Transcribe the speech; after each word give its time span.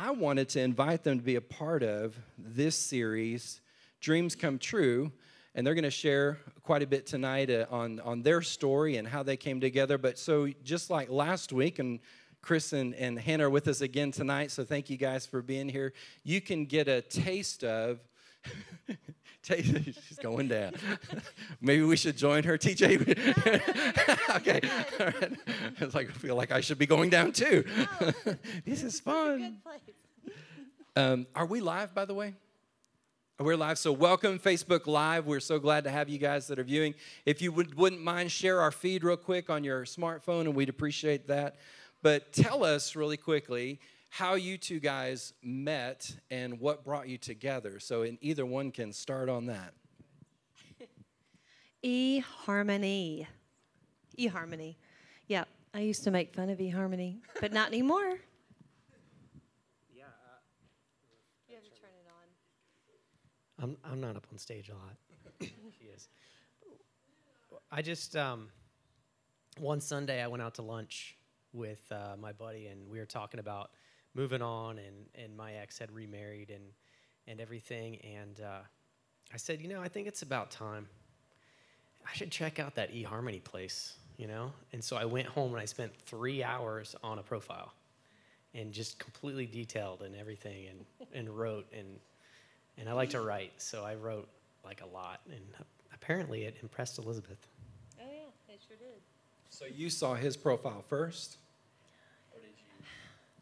I 0.00 0.12
wanted 0.12 0.48
to 0.50 0.60
invite 0.60 1.02
them 1.02 1.18
to 1.18 1.24
be 1.24 1.34
a 1.34 1.40
part 1.40 1.82
of 1.82 2.16
this 2.38 2.76
series, 2.76 3.60
Dreams 4.00 4.36
Come 4.36 4.56
True. 4.60 5.10
And 5.56 5.66
they're 5.66 5.74
going 5.74 5.82
to 5.82 5.90
share 5.90 6.38
quite 6.62 6.84
a 6.84 6.86
bit 6.86 7.04
tonight 7.04 7.50
uh, 7.50 7.66
on, 7.68 7.98
on 8.00 8.22
their 8.22 8.40
story 8.40 8.96
and 8.96 9.08
how 9.08 9.24
they 9.24 9.36
came 9.36 9.60
together. 9.60 9.98
But 9.98 10.16
so, 10.16 10.50
just 10.62 10.88
like 10.88 11.10
last 11.10 11.52
week, 11.52 11.80
and 11.80 11.98
Chris 12.42 12.72
and, 12.72 12.94
and 12.94 13.18
Hannah 13.18 13.46
are 13.46 13.50
with 13.50 13.66
us 13.66 13.80
again 13.80 14.12
tonight, 14.12 14.52
so 14.52 14.62
thank 14.62 14.88
you 14.88 14.96
guys 14.96 15.26
for 15.26 15.42
being 15.42 15.68
here. 15.68 15.92
You 16.22 16.40
can 16.40 16.66
get 16.66 16.86
a 16.86 17.02
taste 17.02 17.64
of. 17.64 17.98
She's 19.56 20.18
going 20.20 20.48
down. 20.48 20.74
Maybe 21.62 21.82
we 21.82 21.96
should 21.96 22.18
join 22.18 22.44
her, 22.44 22.58
TJ. 22.58 23.00
okay. 24.36 24.60
All 25.00 25.06
right. 25.06 25.32
It's 25.80 25.94
like 25.94 26.10
I 26.10 26.12
feel 26.12 26.36
like 26.36 26.52
I 26.52 26.60
should 26.60 26.78
be 26.78 26.84
going 26.84 27.08
down 27.08 27.32
too. 27.32 27.64
this 28.66 28.82
is 28.82 29.00
fun. 29.00 29.58
Um, 30.96 31.26
are 31.34 31.46
we 31.46 31.60
live, 31.60 31.94
by 31.94 32.04
the 32.04 32.12
way? 32.12 32.34
We're 33.40 33.56
live, 33.56 33.78
so 33.78 33.90
welcome 33.90 34.38
Facebook 34.38 34.86
Live. 34.86 35.24
We're 35.24 35.40
so 35.40 35.58
glad 35.58 35.84
to 35.84 35.90
have 35.90 36.10
you 36.10 36.18
guys 36.18 36.48
that 36.48 36.58
are 36.58 36.64
viewing. 36.64 36.94
If 37.24 37.40
you 37.40 37.50
would, 37.52 37.74
wouldn't 37.74 38.02
mind, 38.02 38.30
share 38.30 38.60
our 38.60 38.72
feed 38.72 39.02
real 39.02 39.16
quick 39.16 39.48
on 39.48 39.64
your 39.64 39.84
smartphone, 39.84 40.42
and 40.42 40.54
we'd 40.54 40.68
appreciate 40.68 41.28
that. 41.28 41.56
But 42.02 42.32
tell 42.34 42.64
us 42.64 42.96
really 42.96 43.16
quickly 43.16 43.80
how 44.08 44.34
you 44.34 44.58
two 44.58 44.80
guys 44.80 45.32
met 45.42 46.16
and 46.30 46.60
what 46.60 46.84
brought 46.84 47.08
you 47.08 47.18
together. 47.18 47.78
So, 47.78 48.02
in 48.02 48.18
either 48.20 48.46
one 48.46 48.70
can 48.70 48.92
start 48.92 49.28
on 49.28 49.46
that. 49.46 49.74
E 51.82 52.18
Harmony. 52.18 53.28
E 54.16 54.26
Harmony. 54.26 54.76
Yeah, 55.28 55.44
I 55.72 55.80
used 55.80 56.02
to 56.04 56.10
make 56.10 56.34
fun 56.34 56.50
of 56.50 56.60
E 56.60 56.68
Harmony, 56.68 57.20
but 57.40 57.52
not 57.52 57.68
anymore. 57.68 58.18
Yeah. 59.94 60.04
Uh, 60.04 60.38
you 61.48 61.54
have 61.54 61.64
to 61.64 61.70
turn 61.70 61.90
it 62.02 62.08
on. 63.60 63.62
I'm, 63.62 63.92
I'm 63.92 64.00
not 64.00 64.16
up 64.16 64.26
on 64.32 64.38
stage 64.38 64.70
a 64.70 64.74
lot. 64.74 64.96
she 65.40 65.84
is. 65.94 66.08
I 67.70 67.82
just, 67.82 68.16
um, 68.16 68.48
one 69.58 69.80
Sunday 69.80 70.22
I 70.22 70.26
went 70.26 70.42
out 70.42 70.54
to 70.54 70.62
lunch 70.62 71.16
with 71.52 71.80
uh, 71.92 72.16
my 72.18 72.32
buddy 72.32 72.66
and 72.66 72.88
we 72.88 72.98
were 72.98 73.06
talking 73.06 73.40
about 73.40 73.70
moving 74.18 74.42
on, 74.42 74.78
and, 74.78 74.96
and 75.14 75.36
my 75.36 75.52
ex 75.54 75.78
had 75.78 75.92
remarried 75.92 76.50
and, 76.50 76.64
and 77.28 77.40
everything. 77.40 77.98
And 77.98 78.40
uh, 78.40 78.58
I 79.32 79.36
said, 79.36 79.60
you 79.62 79.68
know, 79.68 79.80
I 79.80 79.86
think 79.86 80.08
it's 80.08 80.22
about 80.22 80.50
time. 80.50 80.88
I 82.04 82.12
should 82.14 82.32
check 82.32 82.58
out 82.58 82.74
that 82.74 82.92
eHarmony 82.92 83.42
place, 83.42 83.94
you 84.16 84.26
know? 84.26 84.52
And 84.72 84.82
so 84.82 84.96
I 84.96 85.04
went 85.04 85.28
home 85.28 85.52
and 85.52 85.60
I 85.60 85.66
spent 85.66 85.94
three 85.94 86.42
hours 86.42 86.96
on 87.04 87.20
a 87.20 87.22
profile 87.22 87.72
and 88.54 88.72
just 88.72 88.98
completely 88.98 89.46
detailed 89.46 90.02
and 90.02 90.16
everything 90.16 90.66
and, 90.66 91.08
and 91.14 91.28
wrote. 91.28 91.66
And, 91.72 91.86
and 92.76 92.88
I 92.88 92.94
like 92.94 93.10
to 93.10 93.20
write, 93.20 93.52
so 93.58 93.84
I 93.84 93.94
wrote 93.94 94.28
like 94.64 94.82
a 94.82 94.86
lot. 94.86 95.20
And 95.26 95.44
apparently 95.94 96.44
it 96.44 96.56
impressed 96.62 96.98
Elizabeth. 96.98 97.46
Oh, 98.00 98.04
yeah, 98.04 98.54
it 98.54 98.60
sure 98.66 98.76
did. 98.78 99.00
So 99.50 99.66
you 99.66 99.90
saw 99.90 100.14
his 100.14 100.36
profile 100.36 100.82
first? 100.88 101.36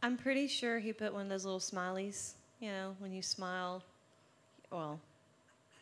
I'm 0.03 0.17
pretty 0.17 0.47
sure 0.47 0.79
he 0.79 0.93
put 0.93 1.13
one 1.13 1.23
of 1.23 1.29
those 1.29 1.45
little 1.45 1.61
smileys, 1.61 2.33
you 2.61 2.71
know, 2.71 2.95
when 2.99 3.13
you 3.13 3.23
smile, 3.23 3.83
well, 4.71 5.01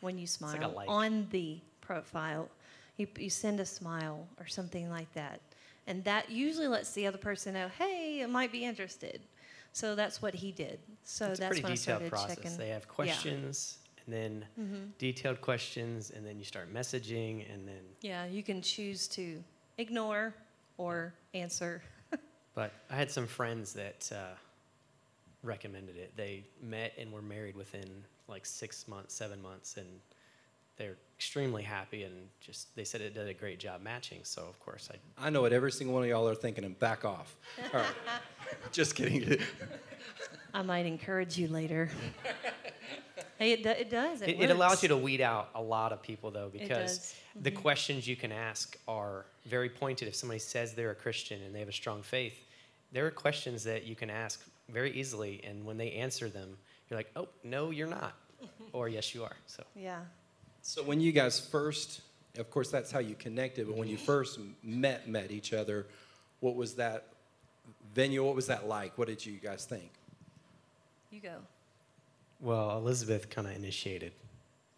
when 0.00 0.18
you 0.18 0.26
smile 0.26 0.72
like 0.74 0.88
on 0.88 1.26
the 1.30 1.58
profile, 1.80 2.48
you, 2.96 3.06
you 3.18 3.30
send 3.30 3.60
a 3.60 3.66
smile 3.66 4.26
or 4.38 4.46
something 4.46 4.90
like 4.90 5.12
that. 5.14 5.40
And 5.86 6.02
that 6.04 6.30
usually 6.30 6.68
lets 6.68 6.92
the 6.92 7.06
other 7.06 7.18
person 7.18 7.54
know, 7.54 7.68
hey, 7.78 8.22
I 8.22 8.26
might 8.26 8.52
be 8.52 8.64
interested. 8.64 9.20
So 9.72 9.94
that's 9.94 10.22
what 10.22 10.34
he 10.34 10.52
did. 10.52 10.78
So 11.02 11.26
it's 11.26 11.40
that's 11.40 11.58
a 11.58 11.60
pretty 11.60 11.62
when 11.62 11.72
detailed 11.74 12.02
I 12.02 12.06
started 12.06 12.10
process. 12.10 12.36
checking. 12.36 12.56
They 12.56 12.68
have 12.68 12.88
questions 12.88 13.78
yeah. 13.82 14.02
and 14.04 14.14
then 14.14 14.46
mm-hmm. 14.58 14.84
detailed 14.98 15.40
questions, 15.40 16.10
and 16.10 16.24
then 16.24 16.38
you 16.38 16.44
start 16.44 16.72
messaging, 16.72 17.52
and 17.52 17.66
then. 17.66 17.80
Yeah, 18.00 18.24
you 18.26 18.42
can 18.42 18.62
choose 18.62 19.08
to 19.08 19.42
ignore 19.78 20.32
or 20.78 21.12
answer. 21.34 21.82
But 22.54 22.72
I 22.90 22.96
had 22.96 23.10
some 23.10 23.26
friends 23.26 23.72
that 23.74 24.10
uh, 24.14 24.34
recommended 25.42 25.96
it. 25.96 26.12
They 26.16 26.44
met 26.62 26.92
and 26.98 27.12
were 27.12 27.22
married 27.22 27.56
within 27.56 27.88
like 28.28 28.46
six 28.46 28.88
months, 28.88 29.14
seven 29.14 29.42
months, 29.42 29.76
and 29.76 29.86
they're 30.76 30.96
extremely 31.16 31.62
happy 31.62 32.02
and 32.02 32.14
just 32.40 32.74
they 32.74 32.84
said 32.84 33.00
it 33.00 33.14
did 33.14 33.28
a 33.28 33.34
great 33.34 33.58
job 33.58 33.80
matching. 33.80 34.20
So 34.22 34.42
of 34.42 34.58
course 34.60 34.88
I. 34.92 35.26
I 35.26 35.30
know 35.30 35.42
what 35.42 35.52
every 35.52 35.72
single 35.72 35.94
one 35.94 36.02
of 36.02 36.08
y'all 36.08 36.28
are 36.28 36.34
thinking 36.34 36.64
and 36.64 36.78
back 36.78 37.04
off. 37.04 37.36
All 37.72 37.80
right, 37.80 37.88
just 38.72 38.94
kidding. 38.94 39.38
I 40.52 40.62
might 40.62 40.86
encourage 40.86 41.38
you 41.38 41.48
later. 41.48 41.90
hey, 43.38 43.52
it, 43.52 43.66
it 43.66 43.90
does. 43.90 44.22
It, 44.22 44.30
it, 44.30 44.40
it, 44.42 44.50
allows 44.50 44.82
you 44.82 44.88
to 44.88 44.96
weed 44.96 45.20
out 45.20 45.50
a 45.54 45.62
lot 45.62 45.92
of 45.92 46.02
people 46.02 46.30
though 46.30 46.50
because 46.52 46.98
mm-hmm. 46.98 47.42
the 47.42 47.50
questions 47.50 48.06
you 48.06 48.16
can 48.16 48.32
ask 48.32 48.76
are 48.88 49.26
very 49.46 49.68
pointed. 49.68 50.08
If 50.08 50.14
somebody 50.14 50.40
says 50.40 50.74
they're 50.74 50.90
a 50.90 50.96
Christian 50.96 51.42
and 51.42 51.54
they 51.54 51.60
have 51.60 51.68
a 51.68 51.72
strong 51.72 52.02
faith, 52.02 52.43
there 52.94 53.04
are 53.06 53.10
questions 53.10 53.64
that 53.64 53.84
you 53.84 53.96
can 53.96 54.08
ask 54.08 54.40
very 54.70 54.92
easily, 54.92 55.42
and 55.44 55.66
when 55.66 55.76
they 55.76 55.90
answer 55.92 56.28
them, 56.28 56.56
you're 56.88 56.98
like, 56.98 57.10
oh, 57.16 57.28
no, 57.42 57.70
you're 57.70 57.88
not. 57.88 58.14
or 58.72 58.88
yes, 58.88 59.14
you 59.14 59.24
are. 59.24 59.36
So, 59.46 59.64
yeah. 59.74 59.98
So, 60.62 60.82
when 60.82 61.00
you 61.00 61.10
guys 61.10 61.40
first, 61.40 62.00
of 62.38 62.48
course, 62.50 62.70
that's 62.70 62.90
how 62.90 63.00
you 63.00 63.16
connected, 63.16 63.66
but 63.66 63.76
when 63.76 63.88
you 63.88 63.96
first 63.96 64.38
met, 64.62 65.08
met 65.08 65.32
each 65.32 65.52
other, 65.52 65.86
what 66.40 66.54
was 66.54 66.74
that 66.74 67.08
venue? 67.94 68.24
What 68.24 68.36
was 68.36 68.46
that 68.46 68.68
like? 68.68 68.96
What 68.96 69.08
did 69.08 69.26
you 69.26 69.34
guys 69.34 69.64
think? 69.64 69.90
You 71.10 71.20
go. 71.20 71.36
Well, 72.40 72.76
Elizabeth 72.78 73.28
kind 73.28 73.48
of 73.48 73.56
initiated. 73.56 74.12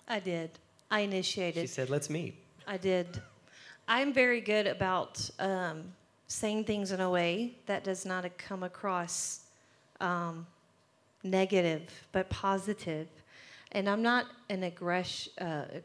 I 0.08 0.20
did. 0.20 0.50
I 0.90 1.00
initiated. 1.00 1.62
She 1.62 1.66
said, 1.66 1.90
let's 1.90 2.08
meet. 2.08 2.34
I 2.66 2.78
did. 2.78 3.20
I'm 3.88 4.12
very 4.12 4.40
good 4.40 4.66
about 4.66 5.28
um, 5.38 5.92
saying 6.28 6.64
things 6.64 6.92
in 6.92 7.00
a 7.00 7.10
way 7.10 7.54
that 7.66 7.84
does 7.84 8.04
not 8.04 8.24
come 8.38 8.62
across 8.62 9.40
um, 10.00 10.46
negative, 11.22 11.82
but 12.12 12.28
positive. 12.30 13.08
And 13.72 13.88
I'm 13.88 14.02
not 14.02 14.26
an 14.48 14.62
aggress- 14.62 15.28
uh, 15.40 15.80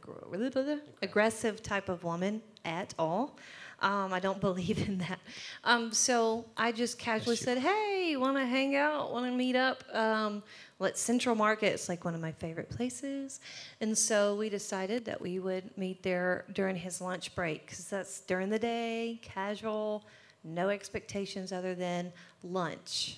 aggressive 1.02 1.64
type 1.64 1.90
of 1.90 2.04
woman 2.04 2.42
at 2.64 2.94
all. 2.98 3.38
Um, 3.82 4.14
I 4.14 4.20
don't 4.20 4.40
believe 4.50 4.88
in 4.88 5.00
that. 5.00 5.20
Um, 5.64 5.92
so 5.92 6.46
I 6.56 6.72
just 6.72 7.00
casually 7.00 7.36
said, 7.36 7.58
"Hey, 7.58 8.16
want 8.18 8.38
to 8.38 8.46
hang 8.46 8.76
out? 8.76 9.12
Want 9.12 9.26
to 9.26 9.32
meet 9.32 9.56
up? 9.56 9.84
Um, 9.94 10.44
let's 10.80 11.02
Central 11.02 11.36
Market. 11.36 11.74
It's 11.74 11.90
like 11.90 12.06
one 12.06 12.14
of 12.14 12.22
my 12.22 12.32
favorite 12.32 12.70
places." 12.70 13.40
And 13.80 13.98
so 13.98 14.36
we 14.36 14.50
decided 14.50 15.06
that 15.06 15.20
we 15.20 15.40
would 15.40 15.76
meet 15.78 16.04
there 16.04 16.46
during 16.54 16.76
his 16.76 17.02
lunch 17.02 17.34
break 17.34 17.66
because 17.66 17.86
that's 17.86 18.22
during 18.22 18.50
the 18.50 18.60
day, 18.60 19.20
casual 19.24 20.04
no 20.44 20.70
expectations 20.70 21.52
other 21.52 21.76
than 21.76 22.12
lunch, 22.44 23.18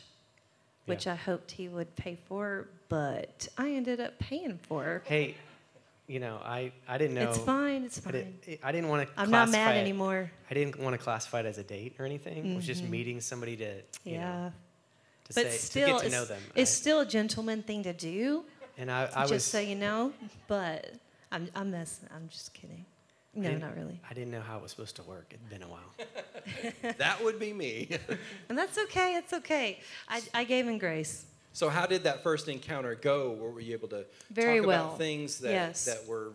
which 0.86 1.06
yeah. 1.06 1.14
I 1.14 1.16
hoped 1.16 1.52
he 1.52 1.68
would 1.68 1.96
pay 1.96 2.18
for, 2.28 2.68
but 2.90 3.48
I 3.58 3.72
ended 3.72 4.00
up 4.00 4.20
paying 4.20 4.60
for. 4.68 5.02
Hey, 5.06 5.36
you 6.08 6.20
know, 6.20 6.40
I, 6.44 6.72
I 6.88 6.98
didn't 6.98 7.16
know. 7.16 7.30
It's 7.30 7.38
fine. 7.40 7.84
It's 7.84 8.00
fine. 8.00 8.16
I, 8.16 8.46
did, 8.46 8.60
I 8.64 8.72
didn't 8.72 8.90
want 8.90 9.08
to. 9.08 9.20
I'm 9.20 9.32
not 9.32 9.50
mad 9.50 9.76
it, 9.76 9.80
anymore. 9.80 10.32
I 10.50 10.54
didn't 10.54 10.80
want 10.80 10.94
to 10.94 10.98
classify 10.98 11.40
it 11.40 11.46
as 11.46 11.58
a 11.58 11.64
date 11.64 11.96
or 12.00 12.06
anything. 12.06 12.38
Mm-hmm. 12.38 12.52
It 12.52 12.56
was 12.56 12.66
just 12.66 12.82
mm-hmm. 12.82 12.92
meeting 12.92 13.22
somebody 13.22 13.56
to. 13.58 13.82
yeah. 14.04 14.20
Know, 14.20 14.52
to 15.26 15.34
but 15.36 15.44
say, 15.46 15.58
still, 15.58 16.00
to 16.00 16.04
get 16.04 16.12
to 16.12 16.18
know 16.18 16.26
them. 16.26 16.42
It's 16.56 16.72
I, 16.72 16.74
still 16.74 17.00
a 17.00 17.06
gentleman 17.06 17.64
thing 17.64 17.84
to 17.84 17.94
do. 17.94 18.44
And 18.78 18.92
I, 18.92 19.10
I 19.16 19.22
just 19.22 19.32
was, 19.32 19.44
so 19.46 19.60
you 19.60 19.76
know, 19.76 20.12
but 20.48 20.94
I'm, 21.32 21.48
I'm 21.56 21.72
messing. 21.72 22.10
I'm 22.14 22.28
just 22.28 22.54
kidding. 22.54 22.86
No, 23.36 23.52
not 23.58 23.76
really. 23.76 24.00
I 24.10 24.14
didn't 24.14 24.32
know 24.32 24.42
how 24.42 24.58
it 24.58 24.62
was 24.62 24.72
supposed 24.72 24.96
to 24.98 25.04
work. 25.04 25.28
It'd 25.32 25.50
been 25.50 25.64
a 25.64 25.68
while. 25.68 26.94
that 26.98 27.24
would 27.24 27.40
be 27.40 27.52
me. 27.52 27.90
and 28.50 28.58
that's 28.58 28.78
okay. 28.78 29.16
It's 29.16 29.34
okay. 29.34 29.80
I, 30.08 30.22
I 30.34 30.44
gave 30.44 30.68
him 30.68 30.78
grace. 30.78 31.26
So, 31.52 31.70
how 31.70 31.86
did 31.86 32.04
that 32.04 32.24
first 32.24 32.48
encounter 32.48 32.96
go? 32.96 33.32
Were 33.32 33.60
you 33.60 33.74
able 33.74 33.88
to 33.90 34.06
very 34.32 34.60
talk 34.60 34.68
well 34.68 34.86
about 34.86 34.98
things 34.98 35.40
that 35.40 35.52
yes. 35.52 35.86
that 35.86 36.06
were 36.08 36.34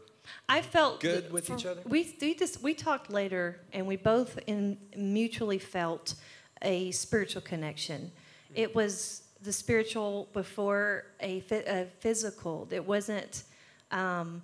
I 0.48 0.62
felt 0.62 1.00
good 1.00 1.32
with 1.32 1.50
each 1.50 1.66
other? 1.66 1.82
We 1.86 2.16
we 2.20 2.34
just 2.34 2.62
we 2.62 2.74
talked 2.74 3.10
later, 3.10 3.60
and 3.72 3.86
we 3.86 3.96
both 3.96 4.38
in 4.46 4.78
mutually 4.96 5.58
felt 5.58 6.14
a 6.62 6.90
spiritual 6.92 7.42
connection. 7.42 8.12
It 8.54 8.74
was 8.74 9.22
the 9.42 9.52
spiritual 9.52 10.28
before 10.32 11.06
a, 11.20 11.42
a 11.50 11.86
physical. 12.00 12.66
It 12.70 12.84
wasn't. 12.84 13.44
Um, 13.90 14.42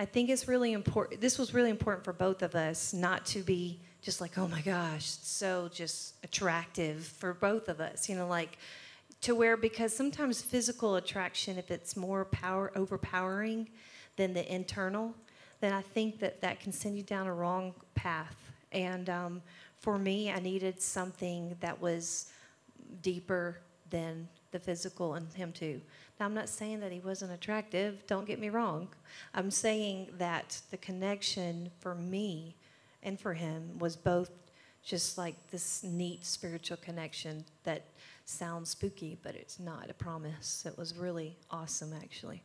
I 0.00 0.06
think 0.06 0.30
it's 0.30 0.48
really 0.48 0.72
important. 0.72 1.20
This 1.20 1.38
was 1.38 1.52
really 1.52 1.68
important 1.68 2.06
for 2.06 2.14
both 2.14 2.40
of 2.40 2.54
us 2.54 2.94
not 2.94 3.26
to 3.26 3.42
be 3.42 3.80
just 4.00 4.18
like, 4.18 4.38
oh 4.38 4.48
my 4.48 4.62
gosh, 4.62 5.04
so 5.04 5.68
just 5.70 6.14
attractive 6.24 7.04
for 7.04 7.34
both 7.34 7.68
of 7.68 7.82
us. 7.82 8.08
You 8.08 8.14
know, 8.16 8.26
like 8.26 8.56
to 9.20 9.34
where 9.34 9.58
because 9.58 9.94
sometimes 9.94 10.40
physical 10.40 10.96
attraction, 10.96 11.58
if 11.58 11.70
it's 11.70 11.98
more 11.98 12.24
power 12.24 12.72
overpowering 12.74 13.68
than 14.16 14.32
the 14.32 14.50
internal, 14.50 15.14
then 15.60 15.74
I 15.74 15.82
think 15.82 16.18
that 16.20 16.40
that 16.40 16.60
can 16.60 16.72
send 16.72 16.96
you 16.96 17.02
down 17.02 17.26
a 17.26 17.34
wrong 17.34 17.74
path. 17.94 18.38
And 18.72 19.10
um, 19.10 19.42
for 19.80 19.98
me, 19.98 20.30
I 20.30 20.38
needed 20.38 20.80
something 20.80 21.54
that 21.60 21.78
was 21.78 22.32
deeper 23.02 23.58
than 23.90 24.28
the 24.50 24.60
physical 24.60 25.12
and 25.12 25.30
him 25.34 25.52
too. 25.52 25.82
Now, 26.20 26.26
I'm 26.26 26.34
not 26.34 26.50
saying 26.50 26.80
that 26.80 26.92
he 26.92 27.00
wasn't 27.00 27.32
attractive, 27.32 28.06
don't 28.06 28.26
get 28.26 28.38
me 28.38 28.50
wrong. 28.50 28.88
I'm 29.32 29.50
saying 29.50 30.08
that 30.18 30.60
the 30.70 30.76
connection 30.76 31.70
for 31.80 31.94
me 31.94 32.56
and 33.02 33.18
for 33.18 33.32
him 33.32 33.78
was 33.78 33.96
both 33.96 34.30
just 34.84 35.16
like 35.16 35.34
this 35.50 35.82
neat 35.82 36.26
spiritual 36.26 36.76
connection 36.76 37.46
that 37.64 37.86
sounds 38.26 38.68
spooky, 38.68 39.16
but 39.22 39.34
it's 39.34 39.58
not, 39.58 39.86
I 39.88 39.92
promise. 39.92 40.66
It 40.66 40.76
was 40.76 40.94
really 40.94 41.38
awesome, 41.50 41.94
actually. 41.94 42.42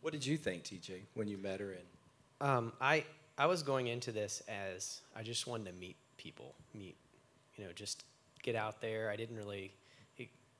What 0.00 0.12
did 0.12 0.26
you 0.26 0.36
think, 0.36 0.64
TJ, 0.64 1.02
when 1.14 1.28
you 1.28 1.38
met 1.38 1.60
her? 1.60 1.70
And 1.70 2.48
Um, 2.48 2.72
I 2.80 3.04
I 3.36 3.46
was 3.46 3.62
going 3.62 3.86
into 3.86 4.10
this 4.10 4.42
as 4.48 5.00
I 5.14 5.22
just 5.22 5.46
wanted 5.46 5.66
to 5.66 5.78
meet 5.78 5.96
people, 6.16 6.56
meet, 6.74 6.96
you 7.56 7.64
know, 7.64 7.72
just 7.72 8.04
get 8.42 8.56
out 8.56 8.80
there. 8.80 9.10
I 9.10 9.16
didn't 9.16 9.36
really, 9.36 9.72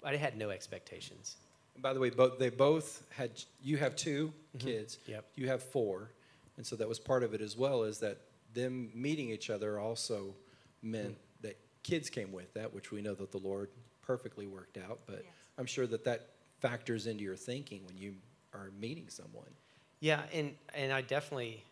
I 0.05 0.15
had 0.15 0.37
no 0.37 0.51
expectations. 0.51 1.37
And 1.79 1.83
by 1.85 1.93
the 1.93 2.01
way, 2.01 2.11
both 2.11 2.41
they 2.41 2.51
both 2.51 3.05
had. 3.11 3.31
You 3.63 3.77
have 3.77 3.95
2 3.95 4.33
Mhm. 4.57 4.61
kids. 4.61 4.99
Yep. 5.07 5.25
You 5.37 5.47
have 5.47 5.63
four, 5.63 6.11
and 6.57 6.67
so 6.67 6.75
that 6.75 6.89
was 6.89 6.99
part 6.99 7.23
of 7.23 7.35
it 7.35 7.41
as 7.41 7.57
well. 7.57 7.85
Is 7.85 8.01
that 8.01 8.19
them 8.53 8.91
meeting 8.95 9.31
each 9.31 9.49
other 9.49 9.79
also 9.79 10.35
meant 10.83 11.17
that 11.43 11.57
kids 11.85 12.11
came 12.11 12.33
with 12.33 12.53
that, 12.55 12.73
which 12.75 12.91
we 12.91 13.01
know 13.01 13.15
that 13.15 13.31
the 13.31 13.39
Lord 13.39 13.71
perfectly 14.03 14.49
worked 14.49 14.77
out. 14.77 14.99
But 15.07 15.23
Yes. 15.25 15.35
I'm 15.57 15.67
sure 15.67 15.87
that 15.87 16.03
that 16.03 16.31
factors 16.59 17.07
into 17.07 17.23
your 17.23 17.37
thinking 17.37 17.87
when 17.87 17.97
you 17.97 18.17
are 18.53 18.73
meeting 18.73 19.09
someone. 19.09 19.55
Yeah, 20.01 20.27
and 20.33 20.59
and 20.75 20.93
I 20.93 21.03
definitely 21.03 21.63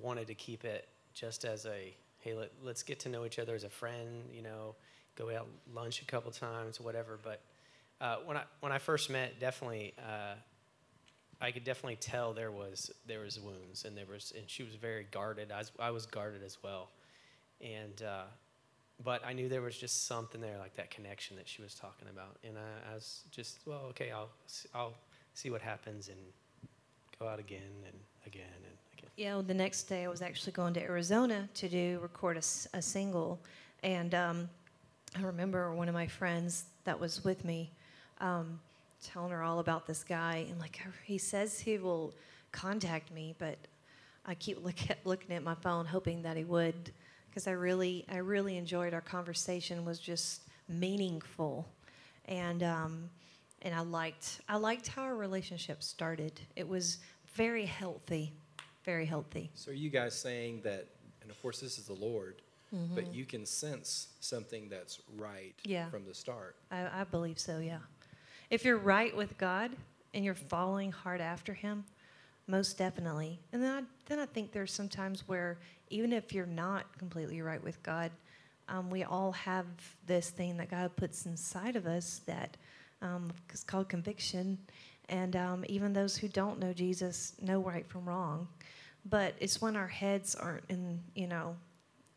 wanted 0.00 0.26
to 0.28 0.34
keep 0.34 0.64
it 0.64 0.88
just 1.12 1.44
as 1.44 1.66
a 1.66 1.94
hey, 2.20 2.34
let, 2.34 2.50
let's 2.62 2.82
get 2.82 2.98
to 3.00 3.08
know 3.10 3.26
each 3.26 3.38
other 3.38 3.54
as 3.54 3.64
a 3.64 3.68
friend. 3.70 4.30
You 4.32 4.40
know, 4.40 4.74
go 5.16 5.28
out 5.36 5.48
lunch 5.74 6.00
a 6.00 6.06
couple 6.06 6.30
times, 6.30 6.80
whatever. 6.80 7.18
But 7.22 7.42
uh, 8.00 8.16
when 8.24 8.36
I 8.36 8.42
when 8.60 8.72
I 8.72 8.78
first 8.78 9.10
met, 9.10 9.40
definitely. 9.40 9.94
Uh, 9.98 10.34
I 11.42 11.52
could 11.52 11.64
definitely 11.64 11.96
tell 11.96 12.34
there 12.34 12.50
was 12.50 12.90
there 13.06 13.20
was 13.20 13.40
wounds 13.40 13.84
and 13.86 13.96
there 13.96 14.04
was 14.06 14.32
and 14.36 14.48
she 14.48 14.62
was 14.62 14.74
very 14.74 15.06
guarded. 15.10 15.50
I 15.50 15.58
was, 15.58 15.72
I 15.78 15.90
was 15.90 16.06
guarded 16.06 16.42
as 16.42 16.58
well, 16.62 16.90
and 17.62 18.02
uh, 18.02 18.24
but 19.02 19.24
I 19.24 19.32
knew 19.32 19.48
there 19.48 19.62
was 19.62 19.76
just 19.76 20.06
something 20.06 20.40
there 20.40 20.58
like 20.58 20.74
that 20.76 20.90
connection 20.90 21.36
that 21.36 21.48
she 21.48 21.62
was 21.62 21.74
talking 21.74 22.08
about, 22.10 22.36
and 22.44 22.58
I, 22.58 22.92
I 22.92 22.94
was 22.94 23.22
just 23.30 23.60
well 23.66 23.86
okay 23.90 24.10
I'll 24.10 24.28
I'll 24.74 24.94
see 25.32 25.50
what 25.50 25.62
happens 25.62 26.08
and 26.08 26.18
go 27.18 27.26
out 27.26 27.38
again 27.38 27.72
and 27.86 27.96
again 28.26 28.48
and 28.56 28.76
again. 28.98 29.10
Yeah, 29.16 29.34
well, 29.34 29.42
the 29.42 29.54
next 29.54 29.84
day 29.84 30.04
I 30.04 30.08
was 30.08 30.20
actually 30.20 30.52
going 30.52 30.74
to 30.74 30.82
Arizona 30.82 31.48
to 31.54 31.68
do 31.68 31.98
record 32.02 32.36
a, 32.36 32.76
a 32.76 32.82
single, 32.82 33.40
and 33.82 34.14
um, 34.14 34.48
I 35.16 35.22
remember 35.22 35.74
one 35.74 35.88
of 35.88 35.94
my 35.94 36.06
friends 36.06 36.64
that 36.84 37.00
was 37.00 37.24
with 37.24 37.46
me 37.46 37.70
um, 38.20 38.60
telling 39.02 39.30
her 39.32 39.42
all 39.42 39.58
about 39.58 39.86
this 39.86 40.04
guy, 40.04 40.46
and 40.50 40.58
like 40.60 40.80
he 41.04 41.18
says 41.18 41.58
he 41.60 41.78
will 41.78 42.14
contact 42.52 43.10
me, 43.12 43.34
but 43.38 43.56
I 44.26 44.34
keep 44.34 44.62
look 44.64 44.90
at, 44.90 44.98
looking 45.04 45.34
at 45.34 45.42
my 45.42 45.54
phone 45.56 45.86
hoping 45.86 46.22
that 46.22 46.36
he 46.36 46.44
would, 46.44 46.92
because 47.28 47.46
I 47.46 47.52
really 47.52 48.04
I 48.10 48.18
really 48.18 48.56
enjoyed 48.56 48.94
our 48.94 49.00
conversation. 49.00 49.84
Was 49.84 49.98
just 49.98 50.42
meaningful, 50.68 51.66
and 52.26 52.62
um, 52.62 53.10
and 53.62 53.74
I 53.74 53.80
liked 53.80 54.40
I 54.48 54.56
liked 54.56 54.88
how 54.88 55.02
our 55.02 55.16
relationship 55.16 55.82
started. 55.82 56.40
It 56.56 56.68
was 56.68 56.98
very 57.34 57.64
healthy, 57.66 58.32
very 58.84 59.06
healthy. 59.06 59.50
So 59.54 59.70
are 59.70 59.74
you 59.74 59.90
guys 59.90 60.18
saying 60.18 60.62
that? 60.64 60.86
And 61.22 61.30
of 61.30 61.40
course, 61.42 61.60
this 61.60 61.78
is 61.78 61.84
the 61.84 61.94
Lord, 61.94 62.42
but 62.94 63.14
you 63.14 63.24
can 63.24 63.44
sense 63.46 64.08
something 64.20 64.68
that's 64.68 65.00
right 65.16 65.54
Yeah. 65.64 65.88
from 65.90 66.04
the 66.06 66.14
start. 66.14 66.56
I, 66.70 67.00
I 67.00 67.04
believe 67.04 67.38
so, 67.38 67.58
yeah. 67.58 67.78
If 68.50 68.64
you're 68.64 68.78
right 68.78 69.16
with 69.16 69.38
God 69.38 69.70
and 70.12 70.24
you're 70.24 70.34
following 70.34 70.90
hard 70.90 71.20
after 71.20 71.54
Him, 71.54 71.84
most 72.48 72.76
definitely. 72.76 73.38
And 73.52 73.62
then 73.62 73.70
I, 73.70 73.82
then 74.06 74.18
I 74.18 74.26
think 74.26 74.50
there's 74.50 74.72
some 74.72 74.88
times 74.88 75.28
where 75.28 75.58
even 75.88 76.12
if 76.12 76.32
you're 76.32 76.46
not 76.46 76.98
completely 76.98 77.42
right 77.42 77.62
with 77.62 77.80
God, 77.84 78.10
um, 78.68 78.90
we 78.90 79.04
all 79.04 79.30
have 79.32 79.66
this 80.06 80.30
thing 80.30 80.56
that 80.56 80.68
God 80.68 80.94
puts 80.96 81.26
inside 81.26 81.76
of 81.76 81.86
us 81.86 82.22
that 82.26 82.56
um, 83.02 83.30
is 83.52 83.62
called 83.62 83.88
conviction. 83.88 84.58
And 85.08 85.36
um, 85.36 85.64
even 85.68 85.92
those 85.92 86.16
who 86.16 86.26
don't 86.26 86.58
know 86.58 86.72
Jesus 86.72 87.34
know 87.40 87.60
right 87.60 87.86
from 87.86 88.08
wrong. 88.08 88.48
But 89.08 89.34
it's 89.38 89.60
when 89.60 89.76
our 89.76 89.88
heads 89.88 90.34
aren't 90.34 90.64
in, 90.68 91.00
you 91.14 91.28
know, 91.28 91.56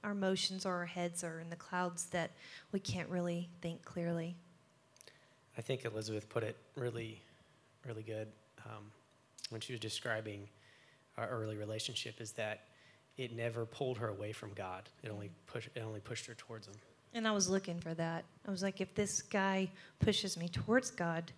our 0.04 0.12
emotions 0.12 0.66
or 0.66 0.74
our 0.74 0.86
heads 0.86 1.24
are 1.24 1.40
in 1.40 1.50
the 1.50 1.56
clouds 1.56 2.08
that 2.08 2.32
we 2.72 2.80
can't 2.80 3.08
really 3.10 3.50
think 3.62 3.86
clearly. 3.86 4.36
I 5.58 5.62
think 5.62 5.86
Elizabeth 5.86 6.28
put 6.30 6.44
it 6.44 6.58
really, 6.76 7.22
really 7.88 8.04
good 8.04 8.28
um, 8.66 8.84
when 9.50 9.62
she 9.62 9.74
was 9.74 9.80
describing 9.80 10.48
our 11.18 11.28
early 11.28 11.58
relationship. 11.58 12.20
Is 12.20 12.32
that 12.34 12.62
it 13.18 13.36
never 13.36 13.66
pulled 13.66 13.98
her 14.00 14.08
away 14.08 14.32
from 14.32 14.54
God. 14.54 14.90
It 15.04 15.12
only 15.12 15.30
pushed 15.48 15.70
it 15.76 15.84
only 15.86 16.00
pushed 16.00 16.26
her 16.26 16.34
towards 16.34 16.68
Him. 16.68 16.76
And 17.14 17.28
I 17.28 17.32
was 17.32 17.48
looking 17.48 17.80
for 17.80 17.94
that. 17.94 18.26
I 18.48 18.52
was 18.52 18.64
like, 18.64 18.82
if 18.82 18.96
this 18.96 19.22
guy 19.22 19.70
pushes 20.00 20.36
me 20.36 20.48
towards 20.48 20.90
God, 20.90 21.32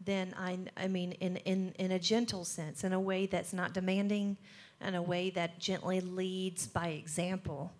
then 0.00 0.34
I, 0.36 0.58
I 0.76 0.88
mean, 0.88 1.12
in, 1.12 1.36
in, 1.38 1.72
in 1.78 1.92
a 1.92 2.00
gentle 2.00 2.44
sense, 2.44 2.82
in 2.82 2.92
a 2.92 2.98
way 2.98 3.26
that's 3.26 3.52
not 3.52 3.72
demanding, 3.72 4.36
in 4.80 4.96
a 4.96 5.02
way 5.02 5.30
that 5.30 5.60
gently 5.60 6.00
leads 6.00 6.66
by 6.66 6.88
example, 6.88 7.72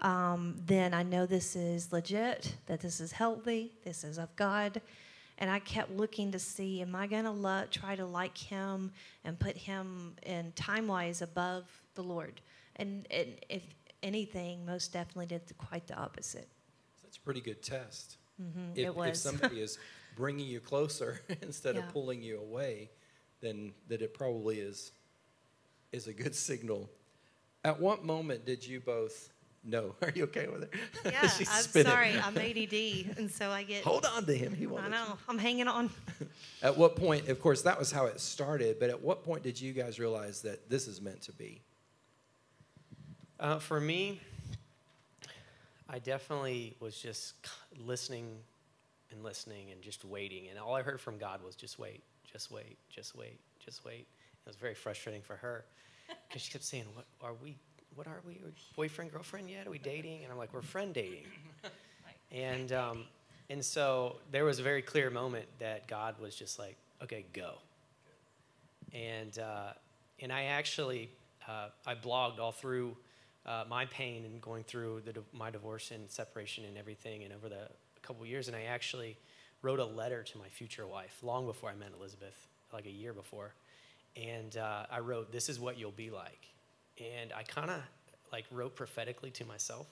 um, 0.00 0.56
then 0.66 0.92
I 0.92 1.04
know 1.04 1.24
this 1.24 1.54
is 1.54 1.92
legit, 1.92 2.56
that 2.66 2.80
this 2.80 3.00
is 3.00 3.12
healthy, 3.12 3.72
this 3.84 4.02
is 4.02 4.18
of 4.18 4.34
God. 4.34 4.80
And 5.38 5.50
I 5.50 5.58
kept 5.58 5.90
looking 5.90 6.30
to 6.32 6.38
see, 6.38 6.80
am 6.82 6.94
I 6.94 7.06
going 7.06 7.24
to 7.24 7.30
lo- 7.30 7.64
try 7.70 7.96
to 7.96 8.04
like 8.06 8.36
him 8.38 8.92
and 9.24 9.38
put 9.38 9.56
him 9.56 10.14
in 10.24 10.52
time 10.52 10.86
wise 10.86 11.22
above 11.22 11.64
the 11.94 12.02
Lord? 12.02 12.40
And, 12.76 13.06
and 13.10 13.28
if 13.48 13.62
anything, 14.02 14.64
most 14.64 14.92
definitely 14.92 15.26
did 15.26 15.42
quite 15.58 15.86
the 15.86 15.94
opposite. 15.96 16.48
That's 17.02 17.16
a 17.16 17.20
pretty 17.20 17.40
good 17.40 17.62
test. 17.62 18.16
hmm 18.38 18.72
If, 18.74 18.86
it 18.86 18.94
was. 18.94 19.08
if 19.08 19.16
somebody 19.16 19.60
is 19.60 19.78
bringing 20.16 20.46
you 20.46 20.60
closer 20.60 21.20
instead 21.42 21.74
Yeah. 21.74 21.82
of 21.82 21.88
pulling 21.92 22.22
you 22.22 22.38
away, 22.40 22.90
then 23.40 23.72
that 23.88 24.02
it 24.02 24.14
probably 24.14 24.60
is 24.60 24.92
is 25.92 26.06
a 26.06 26.12
good 26.12 26.34
signal. 26.34 26.88
At 27.64 27.78
what 27.80 28.04
moment 28.04 28.46
did 28.46 28.66
you 28.66 28.80
both 28.80 29.31
know? 29.64 29.94
Are 30.02 30.12
you 30.14 30.24
okay 30.24 30.48
with 30.48 30.62
it? 30.62 30.74
yeah, 31.04 31.26
She's 31.28 31.48
I'm 31.50 31.62
spinning. 31.62 31.90
sorry. 31.92 32.18
I'm 32.18 32.36
ADD, 32.38 33.18
and 33.18 33.30
so 33.30 33.50
I 33.50 33.62
get. 33.62 33.84
Hold 33.84 34.06
on 34.06 34.26
to 34.26 34.34
him. 34.34 34.54
He 34.54 34.66
won't. 34.66 34.80
I 34.84 34.88
wanted. 34.88 34.96
know. 34.96 35.18
I'm 35.28 35.38
hanging 35.38 35.68
on. 35.68 35.90
At 36.62 36.76
what 36.76 36.96
point? 36.96 37.28
Of 37.28 37.40
course, 37.40 37.62
that 37.62 37.78
was 37.78 37.90
how 37.92 38.06
it 38.06 38.20
started. 38.20 38.78
But 38.78 38.90
at 38.90 39.00
what 39.00 39.24
point 39.24 39.42
did 39.42 39.60
you 39.60 39.72
guys 39.72 39.98
realize 39.98 40.42
that 40.42 40.68
this 40.68 40.86
is 40.88 41.00
meant 41.00 41.22
to 41.22 41.32
be? 41.32 41.60
Uh, 43.38 43.58
for 43.58 43.80
me, 43.80 44.20
I 45.88 45.98
definitely 45.98 46.76
was 46.80 46.96
just 46.98 47.34
listening 47.84 48.28
and 49.10 49.22
listening 49.22 49.70
and 49.72 49.82
just 49.82 50.04
waiting. 50.04 50.48
And 50.48 50.58
all 50.58 50.74
I 50.74 50.82
heard 50.82 51.00
from 51.00 51.18
God 51.18 51.42
was 51.44 51.54
just 51.56 51.78
wait, 51.78 52.02
just 52.30 52.50
wait, 52.50 52.78
just 52.88 53.16
wait, 53.16 53.38
just 53.64 53.84
wait. 53.84 54.06
It 54.44 54.48
was 54.48 54.56
very 54.56 54.74
frustrating 54.74 55.22
for 55.22 55.36
her 55.36 55.64
because 56.28 56.42
she 56.42 56.50
kept 56.52 56.64
saying, 56.64 56.84
"What 56.94 57.04
are 57.22 57.34
we? 57.34 57.56
What 57.94 58.06
are 58.06 58.20
we? 58.26 58.34
Are 58.34 58.46
we 58.46 58.52
boyfriend, 58.76 59.12
girlfriend 59.12 59.50
yet? 59.50 59.66
Are 59.66 59.70
we 59.70 59.78
dating?" 59.78 60.22
And 60.22 60.32
I'm 60.32 60.38
like, 60.38 60.52
"We're 60.52 60.62
friend 60.62 60.94
dating." 60.94 61.26
and 62.32 62.72
um, 62.72 63.04
and 63.50 63.64
so 63.64 64.16
there 64.30 64.44
was 64.44 64.58
a 64.58 64.62
very 64.62 64.82
clear 64.82 65.10
moment 65.10 65.46
that 65.58 65.86
God 65.86 66.18
was 66.20 66.34
just 66.34 66.58
like, 66.58 66.76
"Okay, 67.02 67.24
go." 67.32 67.54
And 68.92 69.38
uh, 69.38 69.72
and 70.20 70.32
I 70.32 70.44
actually 70.44 71.10
uh, 71.48 71.68
I 71.86 71.94
blogged 71.94 72.38
all 72.38 72.52
through 72.52 72.96
uh, 73.44 73.64
my 73.68 73.86
pain 73.86 74.24
and 74.24 74.40
going 74.40 74.64
through 74.64 75.02
the, 75.04 75.22
my 75.32 75.50
divorce 75.50 75.90
and 75.90 76.10
separation 76.10 76.64
and 76.64 76.78
everything, 76.78 77.24
and 77.24 77.32
over 77.32 77.48
the 77.48 77.68
couple 78.02 78.24
years, 78.26 78.48
and 78.48 78.56
I 78.56 78.64
actually 78.64 79.16
wrote 79.62 79.78
a 79.78 79.84
letter 79.84 80.22
to 80.24 80.38
my 80.38 80.48
future 80.48 80.86
wife 80.86 81.18
long 81.22 81.46
before 81.46 81.70
I 81.70 81.74
met 81.74 81.90
Elizabeth, 81.96 82.48
like 82.72 82.86
a 82.86 82.90
year 82.90 83.12
before, 83.12 83.54
and 84.16 84.56
uh, 84.56 84.86
I 84.90 85.00
wrote, 85.00 85.32
"This 85.32 85.48
is 85.48 85.60
what 85.60 85.78
you'll 85.78 85.92
be 85.92 86.10
like," 86.10 86.48
and 86.98 87.32
I 87.32 87.42
kind 87.42 87.70
of 87.70 87.80
like 88.32 88.44
wrote 88.50 88.74
prophetically 88.74 89.30
to 89.32 89.44
myself, 89.44 89.86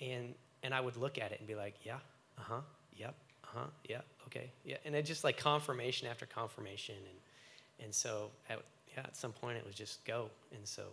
and 0.00 0.34
and 0.62 0.74
I 0.74 0.80
would 0.80 0.96
look 0.96 1.18
at 1.18 1.32
it 1.32 1.38
and 1.38 1.48
be 1.48 1.54
like, 1.54 1.74
"Yeah, 1.84 1.94
uh 2.38 2.42
huh, 2.42 2.60
yep, 2.94 3.14
uh 3.44 3.48
huh, 3.60 3.66
yeah, 3.88 4.00
okay, 4.26 4.50
yeah," 4.64 4.76
and 4.84 4.94
it 4.94 5.04
just 5.04 5.24
like 5.24 5.36
confirmation 5.38 6.08
after 6.08 6.26
confirmation, 6.26 6.96
and 6.96 7.84
and 7.86 7.94
so 7.94 8.30
at, 8.48 8.60
yeah, 8.94 9.00
at 9.04 9.16
some 9.16 9.32
point 9.32 9.56
it 9.56 9.64
was 9.66 9.74
just 9.74 10.04
go, 10.04 10.28
and 10.54 10.66
so 10.66 10.84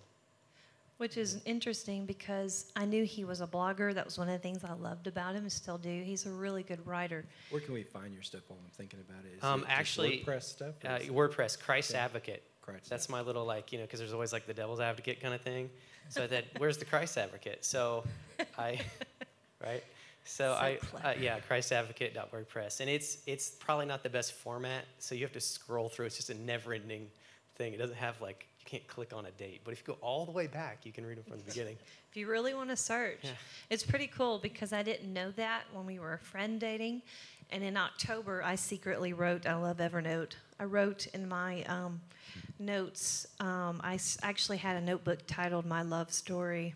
Which 0.98 1.18
is 1.18 1.42
interesting 1.46 2.06
because 2.06 2.72
I 2.75 2.86
knew 2.86 3.04
he 3.04 3.24
was 3.25 3.42
a 3.42 3.48
blogger. 3.48 3.94
That 3.94 4.06
was 4.06 4.18
one 4.18 4.27
of 4.30 4.34
the 4.34 4.39
things 4.39 4.63
I 4.63 4.74
loved 4.74 5.08
about 5.08 5.36
him, 5.36 5.44
and 5.44 5.51
still 5.51 5.77
do. 5.77 6.01
He's 6.04 6.25
a 6.25 6.32
really 6.32 6.63
good 6.63 6.86
writer. 6.88 7.25
Where 7.50 7.62
can 7.62 7.74
we 7.74 7.84
find 7.84 8.13
your 8.13 8.24
stuff 8.24 8.42
while 8.48 8.60
I'm 8.63 8.72
thinking 8.72 9.00
about 9.08 9.24
it? 9.25 9.38
Is 9.38 9.44
Um, 9.44 9.62
it 9.62 9.68
actually, 9.70 10.24
WordPress 10.25 10.44
stuff. 10.44 10.75
Uh, 10.84 11.00
WordPress, 11.00 11.60
Christ 11.60 11.92
Yeah. 11.92 12.06
Advocate. 12.06 12.44
Christ 12.67 12.89
That's 12.89 13.09
my 13.09 13.21
little 13.21 13.45
like 13.45 13.71
you 13.71 13.79
know 13.79 13.86
because 13.86 14.00
there's 14.00 14.13
always 14.13 14.33
like 14.33 14.45
the 14.45 14.53
devil's 14.53 14.79
advocate 14.79 15.21
kind 15.21 15.33
of 15.33 15.41
thing. 15.41 15.69
So 16.09 16.24
I 16.24 16.27
that 16.27 16.45
where's 16.57 16.77
the 16.77 16.86
Christ 16.86 17.17
Advocate? 17.17 17.63
So 17.63 18.03
I, 18.57 18.79
right? 19.63 19.83
So, 20.25 20.43
so 20.43 20.51
I, 20.53 21.09
uh, 21.09 21.13
yeah, 21.19 21.39
ChristAdvocate.wordpress, 21.50 22.81
and 22.81 22.89
it's 22.89 23.19
it's 23.25 23.51
probably 23.51 23.86
not 23.86 24.03
the 24.03 24.09
best 24.09 24.33
format. 24.33 24.83
So 25.00 25.15
you 25.15 25.21
have 25.21 25.31
to 25.33 25.39
scroll 25.39 25.88
through. 25.88 26.07
It's 26.07 26.17
just 26.17 26.29
a 26.29 26.33
never-ending 26.33 27.07
thing. 27.55 27.74
It 27.74 27.77
doesn't 27.77 27.95
have 27.95 28.19
like 28.19 28.47
you 28.59 28.65
can't 28.65 28.86
click 28.88 29.13
on 29.13 29.25
a 29.25 29.31
date. 29.31 29.62
But 29.63 29.71
if 29.71 29.79
you 29.79 29.93
go 29.93 30.00
all 30.01 30.25
the 30.25 30.31
way 30.31 30.47
back, 30.47 30.86
you 30.86 30.91
can 30.91 31.05
read 31.05 31.17
them 31.17 31.24
from 31.24 31.38
the 31.38 31.43
beginning. 31.47 31.77
if 32.09 32.17
you 32.17 32.27
really 32.27 32.53
want 32.53 32.69
to 32.69 32.75
search, 32.75 33.19
yeah. 33.24 33.31
it's 33.69 33.83
pretty 33.83 34.07
cool 34.07 34.39
because 34.39 34.74
I 34.74 34.83
didn't 34.83 35.13
know 35.13 35.31
that 35.31 35.63
when 35.71 35.86
we 35.86 36.00
were 36.00 36.17
friend 36.17 36.59
dating, 36.59 37.03
and 37.51 37.63
in 37.63 37.77
October 37.77 38.44
I 38.44 38.56
secretly 38.56 39.13
wrote. 39.13 39.46
I 39.46 39.56
love 39.56 39.77
Evernote. 39.77 40.34
I 40.60 40.66
wrote 40.66 41.08
in 41.08 41.27
my 41.27 41.63
um, 41.63 42.01
notes. 42.60 43.27
Um, 43.39 43.80
I 43.84 44.00
actually 44.22 44.58
had 44.58 44.77
a 44.77 44.82
notebook 44.82 45.20
titled 45.27 45.66
"My 45.66 45.82
Love 45.82 46.12
Story," 46.12 46.75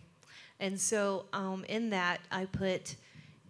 and 0.60 0.80
so 0.80 1.26
um, 1.32 1.64
in 1.68 1.90
that 1.90 2.20
I 2.30 2.46
put 2.46 2.96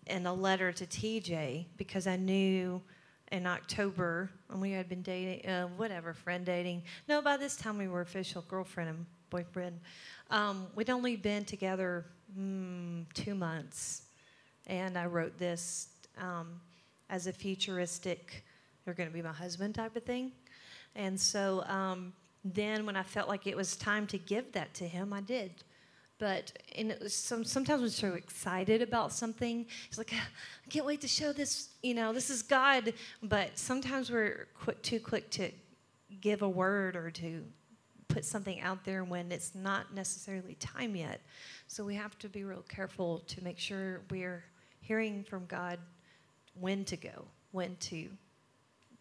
in 0.06 0.26
a 0.26 0.34
letter 0.34 0.72
to 0.72 0.86
TJ 0.86 1.66
because 1.76 2.06
I 2.06 2.16
knew 2.16 2.82
in 3.30 3.46
October, 3.46 4.30
and 4.50 4.60
we 4.60 4.72
had 4.72 4.88
been 4.88 5.02
dating, 5.02 5.48
uh, 5.48 5.66
whatever, 5.76 6.12
friend 6.12 6.44
dating. 6.44 6.82
No, 7.08 7.22
by 7.22 7.36
this 7.36 7.56
time 7.56 7.78
we 7.78 7.88
were 7.88 8.02
official 8.02 8.44
girlfriend 8.48 8.90
and 8.90 9.06
boyfriend. 9.30 9.80
Um, 10.30 10.66
we'd 10.74 10.90
only 10.90 11.16
been 11.16 11.44
together 11.44 12.04
mm, 12.38 13.04
two 13.14 13.34
months, 13.34 14.02
and 14.66 14.98
I 14.98 15.06
wrote 15.06 15.38
this 15.38 15.88
um, 16.18 16.60
as 17.12 17.26
a 17.26 17.32
futuristic, 17.32 18.42
you're 18.84 18.94
going 18.94 19.08
to 19.08 19.14
be 19.14 19.20
my 19.22 19.32
husband 19.32 19.74
type 19.74 19.94
of 19.94 20.02
thing. 20.02 20.32
And 20.96 21.20
so 21.20 21.62
um, 21.66 22.14
then 22.42 22.86
when 22.86 22.96
I 22.96 23.02
felt 23.02 23.28
like 23.28 23.46
it 23.46 23.54
was 23.54 23.76
time 23.76 24.06
to 24.08 24.18
give 24.18 24.50
that 24.52 24.72
to 24.74 24.88
him, 24.88 25.12
I 25.12 25.20
did. 25.20 25.62
But 26.18 26.52
and 26.74 26.96
some, 27.08 27.44
sometimes 27.44 27.82
we're 27.82 27.88
so 27.88 28.14
excited 28.14 28.80
about 28.80 29.12
something. 29.12 29.66
It's 29.88 29.98
like, 29.98 30.12
ah, 30.14 30.28
I 30.66 30.70
can't 30.70 30.86
wait 30.86 31.02
to 31.02 31.08
show 31.08 31.34
this, 31.34 31.68
you 31.82 31.92
know, 31.92 32.14
this 32.14 32.30
is 32.30 32.42
God. 32.42 32.94
But 33.22 33.58
sometimes 33.58 34.10
we're 34.10 34.48
quick, 34.58 34.82
too 34.82 34.98
quick 34.98 35.30
to 35.32 35.50
give 36.22 36.40
a 36.40 36.48
word 36.48 36.96
or 36.96 37.10
to 37.10 37.44
put 38.08 38.24
something 38.24 38.60
out 38.60 38.84
there 38.86 39.04
when 39.04 39.30
it's 39.32 39.54
not 39.54 39.94
necessarily 39.94 40.54
time 40.54 40.96
yet. 40.96 41.20
So 41.66 41.84
we 41.84 41.94
have 41.94 42.18
to 42.20 42.28
be 42.30 42.44
real 42.44 42.64
careful 42.68 43.18
to 43.26 43.44
make 43.44 43.58
sure 43.58 44.00
we're 44.10 44.44
hearing 44.80 45.24
from 45.24 45.44
God 45.44 45.78
when 46.58 46.84
to 46.86 46.96
go, 46.96 47.26
when 47.50 47.76
to 47.76 48.08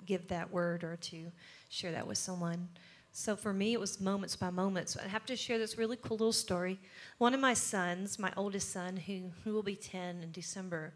give 0.05 0.27
that 0.27 0.51
word 0.51 0.83
or 0.83 0.97
to 0.97 1.31
share 1.69 1.91
that 1.91 2.07
with 2.07 2.17
someone. 2.17 2.67
So 3.13 3.35
for 3.35 3.53
me, 3.53 3.73
it 3.73 3.79
was 3.79 3.99
moments 3.99 4.35
by 4.35 4.49
moments. 4.49 4.97
I 4.97 5.07
have 5.07 5.25
to 5.25 5.35
share 5.35 5.57
this 5.57 5.77
really 5.77 5.97
cool 5.97 6.17
little 6.17 6.31
story. 6.31 6.79
One 7.17 7.33
of 7.33 7.39
my 7.39 7.53
sons, 7.53 8.17
my 8.17 8.31
oldest 8.37 8.71
son, 8.71 8.95
who, 8.95 9.31
who 9.43 9.53
will 9.53 9.63
be 9.63 9.75
10 9.75 10.23
in 10.23 10.31
December, 10.31 10.93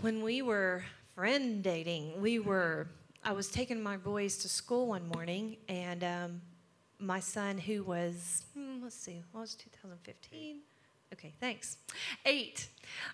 when 0.00 0.22
we 0.22 0.42
were 0.42 0.84
friend 1.14 1.62
dating, 1.62 2.20
we 2.20 2.38
were, 2.38 2.88
I 3.22 3.32
was 3.32 3.48
taking 3.48 3.82
my 3.82 3.96
boys 3.96 4.38
to 4.38 4.48
school 4.48 4.88
one 4.88 5.06
morning, 5.08 5.58
and 5.68 6.02
um, 6.02 6.40
my 6.98 7.20
son, 7.20 7.58
who 7.58 7.84
was, 7.84 8.44
hmm, 8.54 8.82
let's 8.82 8.96
see, 8.96 9.22
what 9.32 9.42
was 9.42 9.54
2015? 9.54 10.60
Okay, 11.12 11.32
thanks. 11.38 11.76
Eight. 12.24 12.68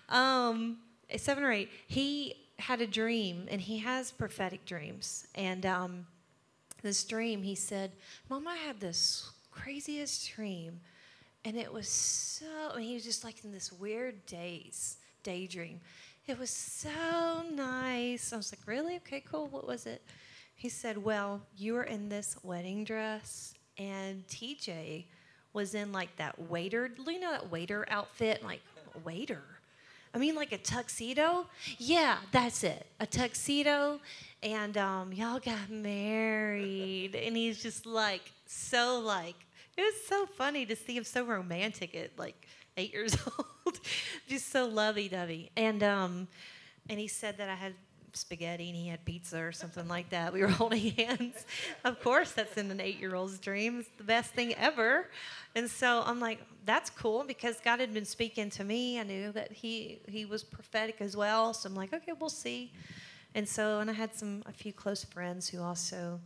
Um, 0.09 0.77
seven 1.17 1.43
or 1.43 1.51
eight. 1.51 1.69
He 1.87 2.35
had 2.59 2.81
a 2.81 2.87
dream, 2.87 3.47
and 3.49 3.59
he 3.59 3.79
has 3.79 4.11
prophetic 4.11 4.65
dreams. 4.65 5.27
And 5.35 5.65
um, 5.65 6.05
this 6.81 7.03
dream, 7.03 7.43
he 7.43 7.55
said, 7.55 7.91
Mom, 8.29 8.47
I 8.47 8.55
had 8.55 8.79
this 8.79 9.31
craziest 9.51 10.31
dream. 10.33 10.79
And 11.43 11.57
it 11.57 11.71
was 11.71 11.87
so, 11.87 12.45
mean, 12.75 12.87
he 12.87 12.93
was 12.93 13.03
just 13.03 13.23
like 13.23 13.43
in 13.43 13.51
this 13.51 13.71
weird 13.71 14.25
daze, 14.25 14.97
daydream. 15.23 15.79
It 16.27 16.37
was 16.37 16.51
so 16.51 17.43
nice. 17.51 18.31
I 18.31 18.37
was 18.37 18.53
like, 18.53 18.67
Really? 18.67 18.97
Okay, 18.97 19.21
cool. 19.21 19.47
What 19.47 19.67
was 19.67 19.85
it? 19.87 20.03
He 20.55 20.69
said, 20.69 20.97
Well, 20.97 21.41
you 21.57 21.73
were 21.73 21.83
in 21.83 22.09
this 22.09 22.37
wedding 22.43 22.83
dress, 22.83 23.55
and 23.79 24.25
TJ 24.27 25.05
was 25.53 25.73
in 25.73 25.91
like 25.91 26.15
that 26.17 26.39
waiter, 26.49 26.91
you 27.07 27.19
know, 27.19 27.31
that 27.31 27.51
waiter 27.51 27.85
outfit, 27.89 28.43
like, 28.43 28.61
waiter. 29.03 29.41
I 30.13 30.17
mean, 30.17 30.35
like 30.35 30.51
a 30.51 30.57
tuxedo? 30.57 31.45
Yeah, 31.77 32.17
that's 32.31 32.63
it. 32.63 32.85
A 32.99 33.05
tuxedo 33.05 33.99
and 34.43 34.77
um, 34.77 35.13
y'all 35.13 35.39
got 35.39 35.69
married 35.69 37.15
and 37.15 37.37
he's 37.37 37.61
just 37.61 37.85
like 37.85 38.31
so 38.45 38.99
like 38.99 39.35
it 39.77 39.81
was 39.81 39.93
so 40.07 40.25
funny 40.25 40.65
to 40.65 40.75
see 40.75 40.97
him 40.97 41.03
so 41.03 41.23
romantic 41.23 41.95
at 41.95 42.17
like 42.17 42.47
eight 42.77 42.91
years 42.91 43.15
old 43.65 43.79
just 44.27 44.51
so 44.51 44.65
lovey-dovey 44.65 45.51
and 45.55 45.83
um, 45.83 46.27
and 46.89 46.99
he 46.99 47.07
said 47.07 47.37
that 47.37 47.49
i 47.49 47.55
had 47.55 47.73
spaghetti 48.13 48.69
and 48.69 48.75
he 48.75 48.87
had 48.87 49.03
pizza 49.05 49.39
or 49.39 49.51
something 49.51 49.87
like 49.87 50.09
that. 50.09 50.33
We 50.33 50.41
were 50.41 50.47
holding 50.61 50.91
hands. 50.91 51.45
Of 51.83 52.01
course 52.01 52.31
that's 52.31 52.57
in 52.57 52.69
an 52.71 52.79
eight-year-old's 52.79 53.39
dream. 53.39 53.79
It's 53.79 53.89
the 53.97 54.03
best 54.03 54.31
thing 54.31 54.53
ever. 54.55 55.09
And 55.55 55.69
so 55.69 56.03
i'm 56.05 56.19
like 56.19 56.39
that's 56.65 56.89
cool 56.89 57.23
because 57.25 57.57
god 57.63 57.79
had 57.79 57.93
been 57.93 58.05
speaking 58.05 58.49
to 58.51 58.63
me. 58.63 58.99
I 58.99 59.03
knew 59.03 59.31
that 59.31 59.51
he 59.51 59.99
he 60.07 60.25
was 60.25 60.43
prophetic 60.43 61.01
as 61.01 61.17
well. 61.17 61.53
So 61.53 61.69
i'm 61.69 61.75
like 61.75 61.93
okay 61.93 62.13
we'll 62.19 62.29
see. 62.29 62.71
And 63.33 63.47
so, 63.47 63.79
and 63.79 63.89
I 63.89 63.93
had 63.93 64.13
some 64.13 64.43
a 64.45 64.51
few 64.51 64.73
close 64.73 65.03
friends 65.03 65.47
who 65.47 65.61
also 65.61 66.19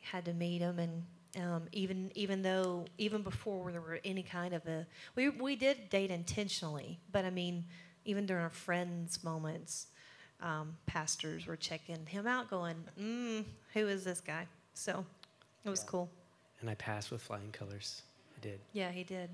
had 0.00 0.24
to 0.24 0.32
meet 0.32 0.60
him, 0.60 0.78
and 0.78 1.04
um, 1.40 1.62
even 1.72 2.10
even 2.14 2.42
though 2.42 2.86
even 2.98 3.22
before 3.22 3.70
there 3.70 3.80
were 3.80 4.00
any 4.04 4.22
kind 4.22 4.54
of 4.54 4.66
a 4.66 4.86
we 5.14 5.28
we 5.28 5.54
did 5.54 5.88
date 5.88 6.10
intentionally, 6.10 6.98
but 7.12 7.24
I 7.24 7.30
mean 7.30 7.64
even 8.04 8.26
during 8.26 8.42
our 8.42 8.50
friends' 8.50 9.22
moments, 9.22 9.88
um, 10.40 10.76
pastors 10.86 11.46
were 11.46 11.56
checking 11.56 12.06
him 12.06 12.26
out, 12.26 12.50
going, 12.50 12.76
mm, 13.00 13.44
"Who 13.74 13.88
is 13.88 14.04
this 14.04 14.20
guy?" 14.20 14.46
So 14.74 15.04
it 15.64 15.70
was 15.70 15.80
yeah. 15.80 15.90
cool. 15.90 16.10
And 16.60 16.70
I 16.70 16.74
passed 16.74 17.10
with 17.10 17.22
flying 17.22 17.52
colors. 17.52 18.02
I 18.36 18.40
did. 18.40 18.60
Yeah, 18.72 18.90
he 18.90 19.04
did. 19.04 19.30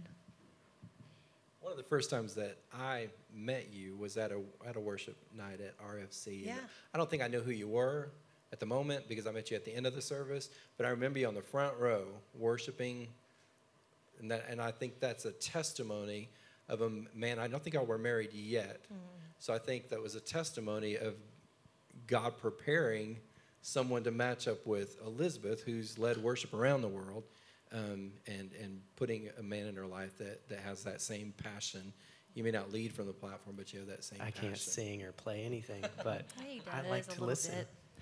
One 1.61 1.73
of 1.73 1.79
the 1.79 1.85
first 1.85 2.11
times 2.11 2.35
that 2.35 2.59
I 2.73 3.09
met 3.35 3.73
you 3.73 3.97
was 3.97 4.17
at 4.17 4.33
a 4.33 4.41
at 4.67 4.77
a 4.77 4.81
worship 4.81 5.17
night 5.37 5.61
at 5.61 5.79
RFC. 5.79 6.47
Yeah. 6.47 6.57
I 6.93 6.99
don't 6.99 7.09
think 7.09 7.23
I 7.23 7.29
know 7.29 7.41
who 7.41 7.53
you 7.53 7.69
were 7.69 8.11
at 8.53 8.61
the 8.61 8.67
moment 8.67 9.09
because 9.09 9.27
I 9.27 9.33
met 9.33 9.51
you 9.51 9.57
at 9.57 9.65
the 9.65 9.75
end 9.75 9.87
of 9.87 9.95
the 9.95 10.03
service, 10.03 10.51
but 10.77 10.87
I 10.87 10.91
remember 10.91 11.19
you 11.19 11.27
on 11.27 11.35
the 11.35 11.43
front 11.43 11.77
row 11.79 12.05
worshiping, 12.39 13.09
and 14.21 14.31
that 14.31 14.47
and 14.49 14.61
I 14.61 14.71
think 14.71 15.01
that's 15.01 15.25
a 15.25 15.33
testimony 15.33 16.29
of 16.69 16.83
a 16.83 16.91
man. 17.15 17.39
I 17.39 17.49
don't 17.49 17.63
think 17.63 17.77
I 17.77 17.83
were 17.83 17.99
married 17.99 18.33
yet, 18.33 18.83
mm. 18.93 18.97
so 19.39 19.55
I 19.55 19.59
think 19.59 19.89
that 19.91 20.03
was 20.03 20.15
a 20.15 20.21
testimony 20.21 20.97
of 20.97 21.15
God 22.07 22.39
preparing 22.39 23.19
someone 23.63 24.05
to 24.05 24.11
match 24.11 24.47
up 24.47 24.67
with 24.67 24.99
Elizabeth, 25.05 25.63
who's 25.63 25.99
led 25.99 26.19
worship 26.19 26.53
around 26.53 26.83
the 26.83 26.89
world 26.89 27.25
um, 27.75 28.13
and 28.27 28.51
and 28.61 28.81
putting 28.97 29.29
a 29.39 29.43
man 29.43 29.67
in 29.67 29.77
her 29.77 29.87
life 29.87 30.17
that 30.19 30.49
that 30.49 30.61
has 30.61 30.85
that 30.85 31.01
same 31.01 31.35
passion. 31.37 31.93
You 32.35 32.43
may 32.43 32.51
not 32.51 32.73
lead 32.73 32.93
from 32.93 33.07
the 33.07 33.13
platform, 33.13 33.57
but 33.57 33.73
you 33.73 33.79
have 33.81 33.89
that 33.89 34.03
same. 34.03 34.21
I 34.21 34.31
passion. 34.31 34.49
can't 34.49 34.59
sing 34.59 35.03
or 35.03 35.13
play 35.13 35.45
anything, 35.45 35.85
but 36.03 36.25
I 36.73 36.89
like 36.89 37.07
to 37.09 37.25
listen 37.25 37.55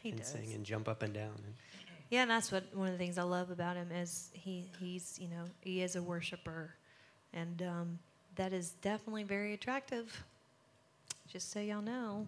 and 0.04 0.16
does. 0.16 0.26
sing 0.26 0.52
and 0.54 0.64
jump 0.64 0.88
up 0.88 1.02
and 1.02 1.12
down. 1.12 1.34
Yeah, 2.10 2.22
and 2.22 2.30
that's 2.30 2.52
what 2.52 2.64
one 2.74 2.88
of 2.88 2.92
the 2.92 2.98
things 2.98 3.18
I 3.18 3.22
love 3.22 3.50
about 3.50 3.76
him 3.76 3.90
is 3.90 4.30
he 4.34 4.70
he's 4.78 5.18
you 5.18 5.28
know 5.28 5.44
he 5.60 5.82
is 5.82 5.96
a 5.96 6.02
worshiper, 6.02 6.74
and 7.32 7.62
um, 7.62 7.98
that 8.36 8.52
is 8.52 8.70
definitely 8.82 9.24
very 9.24 9.54
attractive. 9.54 10.24
Just 11.28 11.50
so 11.50 11.60
y'all 11.60 11.82
know. 11.82 12.26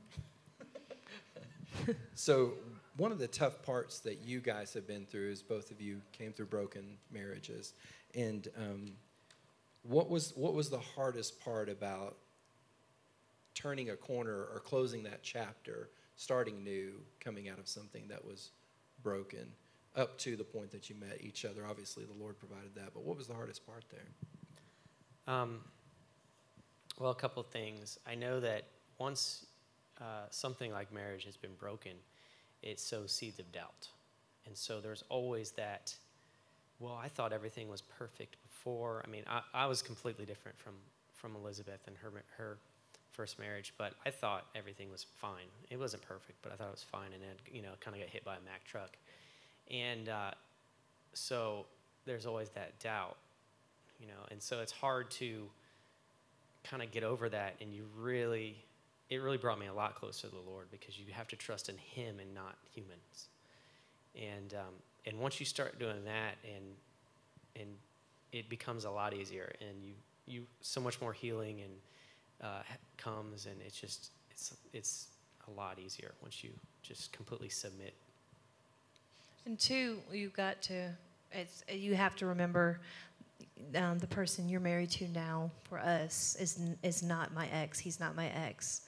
so 2.15 2.53
one 2.97 3.13
of 3.13 3.19
the 3.19 3.27
tough 3.27 3.63
parts 3.63 3.99
that 4.01 4.21
you 4.25 4.41
guys 4.41 4.73
have 4.75 4.87
been 4.87 5.07
through 5.07 5.31
is 5.31 5.43
both 5.43 5.71
of 5.71 5.81
you 5.81 6.01
came 6.13 6.33
through 6.33 6.47
broken 6.47 6.97
marriages, 7.13 7.75
and 8.15 8.49
um, 8.57 8.93
what 9.83 10.09
was 10.09 10.33
what 10.37 10.55
was 10.55 10.71
the 10.71 10.79
hardest 10.79 11.41
part 11.41 11.69
about 11.69 12.17
turning 13.55 13.91
a 13.91 13.97
corner 13.97 14.47
or 14.53 14.61
closing 14.65 15.03
that 15.05 15.23
chapter, 15.23 15.89
starting 16.17 16.63
new, 16.65 17.01
coming 17.21 17.49
out 17.49 17.59
of 17.59 17.69
something 17.69 18.09
that 18.09 18.25
was 18.25 18.51
broken, 19.03 19.47
up 19.97 20.19
to 20.19 20.37
the 20.37 20.45
point 20.45 20.71
that 20.71 20.89
you 20.89 20.97
met 20.97 21.19
each 21.21 21.45
other? 21.45 21.67
Obviously, 21.69 22.05
the 22.05 22.23
Lord 22.23 22.39
provided 22.39 22.75
that, 22.77 22.95
but 22.95 23.05
what 23.05 23.17
was 23.17 23.27
the 23.27 23.35
hardest 23.35 23.67
part 23.67 23.85
there? 23.91 25.35
Um, 25.35 25.61
well, 26.99 27.11
a 27.11 27.15
couple 27.15 27.43
of 27.43 27.49
things. 27.49 27.99
I 28.07 28.15
know 28.15 28.41
that 28.41 28.65
once 28.99 29.47
uh, 30.01 30.27
something 30.31 30.73
like 30.73 30.93
marriage 30.93 31.25
has 31.25 31.37
been 31.37 31.55
broken 31.59 31.93
it 32.65 32.81
sows 32.81 33.13
seeds 33.13 33.39
of 33.39 33.53
doubt. 33.53 33.89
And 34.47 34.57
so 34.57 34.81
there's 34.81 35.05
always 35.11 35.51
that, 35.53 35.95
well, 36.81 36.99
I 37.01 37.09
thought 37.09 37.33
everything 37.33 37.69
was 37.69 37.83
perfect 37.83 38.37
before. 38.43 39.05
I 39.07 39.11
mean, 39.11 39.23
I, 39.29 39.43
I 39.53 39.67
was 39.67 39.83
completely 39.83 40.25
different 40.25 40.59
from, 40.59 40.73
from 41.13 41.37
Elizabeth 41.37 41.81
and 41.87 41.97
her, 41.99 42.11
her 42.37 42.57
first 43.13 43.39
marriage, 43.39 43.75
but 43.77 43.93
I 44.05 44.11
thought 44.11 44.47
everything 44.55 44.91
was 44.91 45.05
fine. 45.21 45.49
It 45.71 45.79
wasn't 45.79 46.03
perfect, 46.03 46.39
but 46.43 46.53
I 46.53 46.57
thought 46.57 46.69
it 46.69 46.73
was 46.73 46.83
fine. 46.83 47.13
And 47.13 47.23
then, 47.23 47.37
you 47.53 47.63
know, 47.63 47.71
kind 47.81 47.95
of 47.95 48.03
got 48.03 48.11
hit 48.11 48.25
by 48.25 48.37
a 48.37 48.45
Mack 48.45 48.65
truck. 48.65 48.97
And 49.71 50.09
uh, 50.09 50.33
so 51.13 51.67
there's 52.07 52.27
always 52.27 52.49
that 52.51 52.79
doubt, 52.81 53.17
you 54.01 54.07
know, 54.07 54.27
and 54.31 54.43
so 54.43 54.61
it's 54.61 54.73
hard 54.73 55.11
to 55.13 55.49
kind 56.65 56.83
of 56.83 56.91
get 56.91 57.05
over 57.05 57.29
that 57.29 57.55
and 57.61 57.73
you 57.73 57.85
really 57.97 58.57
it 59.11 59.17
really 59.19 59.37
brought 59.37 59.59
me 59.59 59.67
a 59.67 59.75
lot 59.75 59.95
closer 59.95 60.29
to 60.29 60.35
the 60.35 60.51
Lord 60.51 60.67
because 60.71 60.99
you 60.99 61.05
have 61.13 61.29
to 61.29 61.37
trust 61.37 61.69
in 61.69 61.77
Him 61.77 62.19
and 62.21 62.35
not 62.35 62.57
humans. 62.75 63.29
And 64.17 64.55
um, 64.55 64.75
and 65.07 65.19
once 65.19 65.41
you 65.41 65.47
start 65.47 65.79
doing 65.79 66.05
that, 66.05 66.37
and 66.45 66.65
and 67.61 67.69
it 68.33 68.49
becomes 68.49 68.85
a 68.85 68.91
lot 68.91 69.13
easier, 69.13 69.53
and 69.61 69.85
you 69.85 69.93
you 70.27 70.47
so 70.61 70.81
much 70.81 71.01
more 71.01 71.13
healing 71.13 71.61
and 71.61 71.73
uh, 72.43 72.63
comes, 72.97 73.47
and 73.47 73.57
it's 73.67 73.79
just 73.79 74.11
it's 74.31 74.55
it's 74.73 75.09
a 75.49 75.51
lot 75.51 75.79
easier 75.79 76.13
once 76.23 76.43
you 76.43 76.51
just 76.83 77.13
completely 77.13 77.49
submit. 77.49 77.93
And 79.47 79.59
two, 79.59 79.99
you've 80.11 80.33
got 80.33 80.63
to 80.63 80.91
it's 81.31 81.65
you 81.69 81.95
have 81.95 82.17
to 82.17 82.27
remember 82.27 82.81
um, 83.77 83.99
the 83.99 84.07
person 84.07 84.49
you're 84.49 84.61
married 84.61 84.91
to 84.91 85.09
now 85.09 85.51
for 85.65 85.79
us 85.79 86.37
is 86.41 86.59
is 86.83 87.03
not 87.03 87.33
my 87.33 87.49
ex. 87.49 87.79
He's 87.79 88.01
not 88.01 88.17
my 88.17 88.29
ex, 88.29 88.83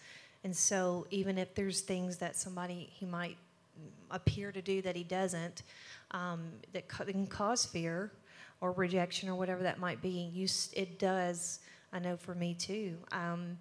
and 0.44 0.54
so 0.56 1.06
even 1.10 1.38
if 1.38 1.54
there's 1.54 1.80
things 1.80 2.16
that 2.18 2.36
somebody 2.36 2.88
he 2.92 3.06
might 3.06 3.36
appear 4.10 4.52
to 4.52 4.62
do 4.62 4.82
that 4.82 4.96
he 4.96 5.04
doesn't, 5.04 5.62
um, 6.12 6.48
that 6.72 6.88
can 6.88 7.26
cause 7.26 7.66
fear 7.66 8.12
or 8.60 8.72
rejection 8.72 9.28
or 9.28 9.34
whatever 9.34 9.62
that 9.62 9.78
might 9.78 10.00
be, 10.00 10.30
you 10.32 10.48
it 10.72 10.98
does. 10.98 11.60
I 11.92 11.98
know 11.98 12.16
for 12.16 12.34
me 12.34 12.54
too. 12.54 12.96
Um, 13.12 13.58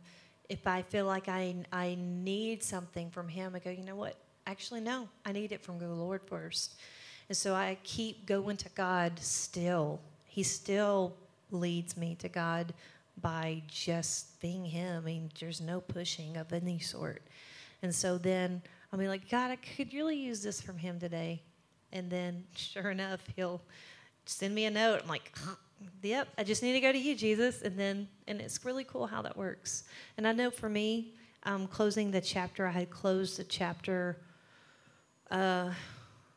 if 0.49 0.67
I 0.67 0.81
feel 0.81 1.05
like 1.05 1.27
I 1.27 1.55
I 1.71 1.97
need 1.99 2.63
something 2.63 3.09
from 3.09 3.27
him, 3.27 3.55
I 3.55 3.59
go, 3.59 3.69
you 3.69 3.83
know 3.83 3.95
what? 3.95 4.15
Actually, 4.47 4.81
no. 4.81 5.09
I 5.25 5.31
need 5.31 5.51
it 5.51 5.61
from 5.61 5.79
the 5.79 5.87
Lord 5.87 6.21
first. 6.27 6.75
And 7.29 7.37
so 7.37 7.55
I 7.55 7.77
keep 7.83 8.25
going 8.25 8.57
to 8.57 8.69
God 8.69 9.19
still. 9.19 9.99
He 10.35 10.43
still 10.43 11.15
leads 11.49 11.95
me 11.95 12.15
to 12.15 12.27
God 12.27 12.73
by 13.21 13.63
just 13.69 14.37
being 14.41 14.65
Him. 14.65 15.01
I 15.01 15.05
mean, 15.05 15.29
there's 15.39 15.61
no 15.61 15.79
pushing 15.79 16.35
of 16.35 16.51
any 16.51 16.77
sort. 16.77 17.21
And 17.81 17.95
so 17.95 18.17
then 18.17 18.61
I'll 18.91 18.99
be 18.99 19.07
like, 19.07 19.29
God, 19.29 19.49
I 19.49 19.55
could 19.55 19.93
really 19.93 20.17
use 20.17 20.43
this 20.43 20.59
from 20.59 20.77
Him 20.77 20.99
today. 20.99 21.41
And 21.93 22.11
then, 22.11 22.43
sure 22.53 22.91
enough, 22.91 23.21
He'll 23.37 23.61
send 24.25 24.53
me 24.53 24.65
a 24.65 24.71
note. 24.71 24.99
I'm 25.03 25.07
like, 25.07 25.31
yep, 26.03 26.27
I 26.37 26.43
just 26.43 26.61
need 26.61 26.73
to 26.73 26.81
go 26.81 26.91
to 26.91 26.99
you, 26.99 27.15
Jesus. 27.15 27.61
And 27.61 27.79
then, 27.79 28.05
and 28.27 28.41
it's 28.41 28.65
really 28.65 28.83
cool 28.83 29.07
how 29.07 29.21
that 29.21 29.37
works. 29.37 29.85
And 30.17 30.27
I 30.27 30.33
know 30.33 30.51
for 30.51 30.67
me, 30.67 31.13
um, 31.43 31.65
closing 31.65 32.11
the 32.11 32.19
chapter, 32.19 32.67
I 32.67 32.71
had 32.71 32.89
closed 32.89 33.39
the 33.39 33.45
chapter. 33.45 34.17
Uh, 35.31 35.71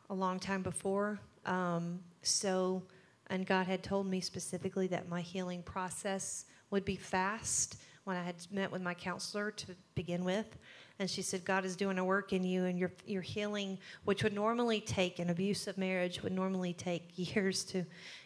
a 0.09 0.13
long 0.13 0.39
time 0.39 0.63
before. 0.63 1.19
Um, 1.45 1.99
so, 2.23 2.81
and 3.29 3.45
God 3.45 3.67
had 3.67 3.83
told 3.83 4.07
me 4.07 4.21
specifically 4.21 4.87
that 4.87 5.09
my 5.09 5.21
healing 5.21 5.61
process 5.61 6.45
would 6.71 6.85
be 6.85 6.95
fast 6.95 7.77
when 8.03 8.17
I 8.17 8.23
had 8.23 8.35
met 8.51 8.71
with 8.71 8.81
my 8.81 8.93
counselor 8.93 9.51
to 9.51 9.75
begin 9.95 10.23
with. 10.23 10.57
And 10.99 11.09
she 11.09 11.21
said, 11.21 11.45
God 11.45 11.63
is 11.63 11.75
doing 11.75 11.97
a 11.97 12.03
work 12.03 12.33
in 12.33 12.43
you, 12.43 12.65
and 12.65 12.77
your, 12.77 12.91
your 13.05 13.21
healing, 13.21 13.77
which 14.03 14.23
would 14.23 14.33
normally 14.33 14.81
take 14.81 15.19
an 15.19 15.29
abusive 15.29 15.77
marriage, 15.77 16.21
would 16.23 16.33
normally 16.33 16.73
take 16.73 17.11
years 17.15 17.63
to 17.65 17.85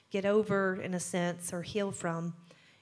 get 0.10 0.26
over, 0.26 0.82
in 0.82 0.94
a 0.94 1.00
sense, 1.00 1.54
or 1.54 1.62
heal 1.62 1.92
from. 1.92 2.34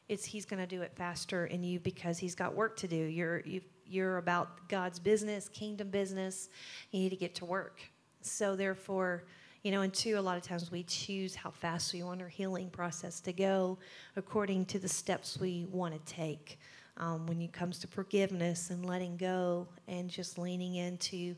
It's, 0.08 0.25
he's 0.25 0.46
going 0.46 0.62
to 0.62 0.68
do 0.68 0.82
it 0.82 0.94
faster 0.96 1.46
in 1.48 1.63
you 1.63 1.80
because 1.80 2.18
he's 2.18 2.36
got 2.36 2.54
work 2.56 2.78
to 2.78 2.88
do. 2.88 2.96
You're, 2.96 3.40
you 3.42 3.62
you're 3.92 4.18
about 4.18 4.70
God's 4.70 5.00
business, 5.00 5.50
kingdom 5.50 5.90
business. 5.90 6.48
You 6.92 7.01
need 7.01 7.10
to 7.10 7.18
get 7.18 7.36
to 7.36 7.46
work. 7.46 7.82
So 8.22 8.56
therefore, 8.56 9.25
you 9.63 9.72
know, 9.72 9.82
and 9.82 9.94
two, 9.94 10.18
a 10.18 10.22
lot 10.22 10.38
of 10.38 10.44
times 10.44 10.72
we 10.72 10.84
choose 10.84 11.36
how 11.36 11.51
fast 11.51 11.94
we 11.94 12.01
want 12.01 12.22
our 12.22 12.27
healing 12.27 12.70
process 12.70 13.20
to 13.22 13.34
go 13.34 13.77
according 14.15 14.65
to 14.65 14.80
the 14.80 14.89
steps 14.89 15.38
we 15.39 15.68
want 15.72 15.94
to 15.94 16.13
take. 16.13 16.60
Um, 16.98 17.25
when 17.25 17.41
it 17.41 17.53
comes 17.53 17.80
to 17.80 17.88
forgiveness 17.88 18.70
and 18.70 18.86
letting 18.86 19.18
go 19.18 19.68
and 19.88 20.10
just 20.10 20.38
leaning 20.38 20.75
into 20.75 21.36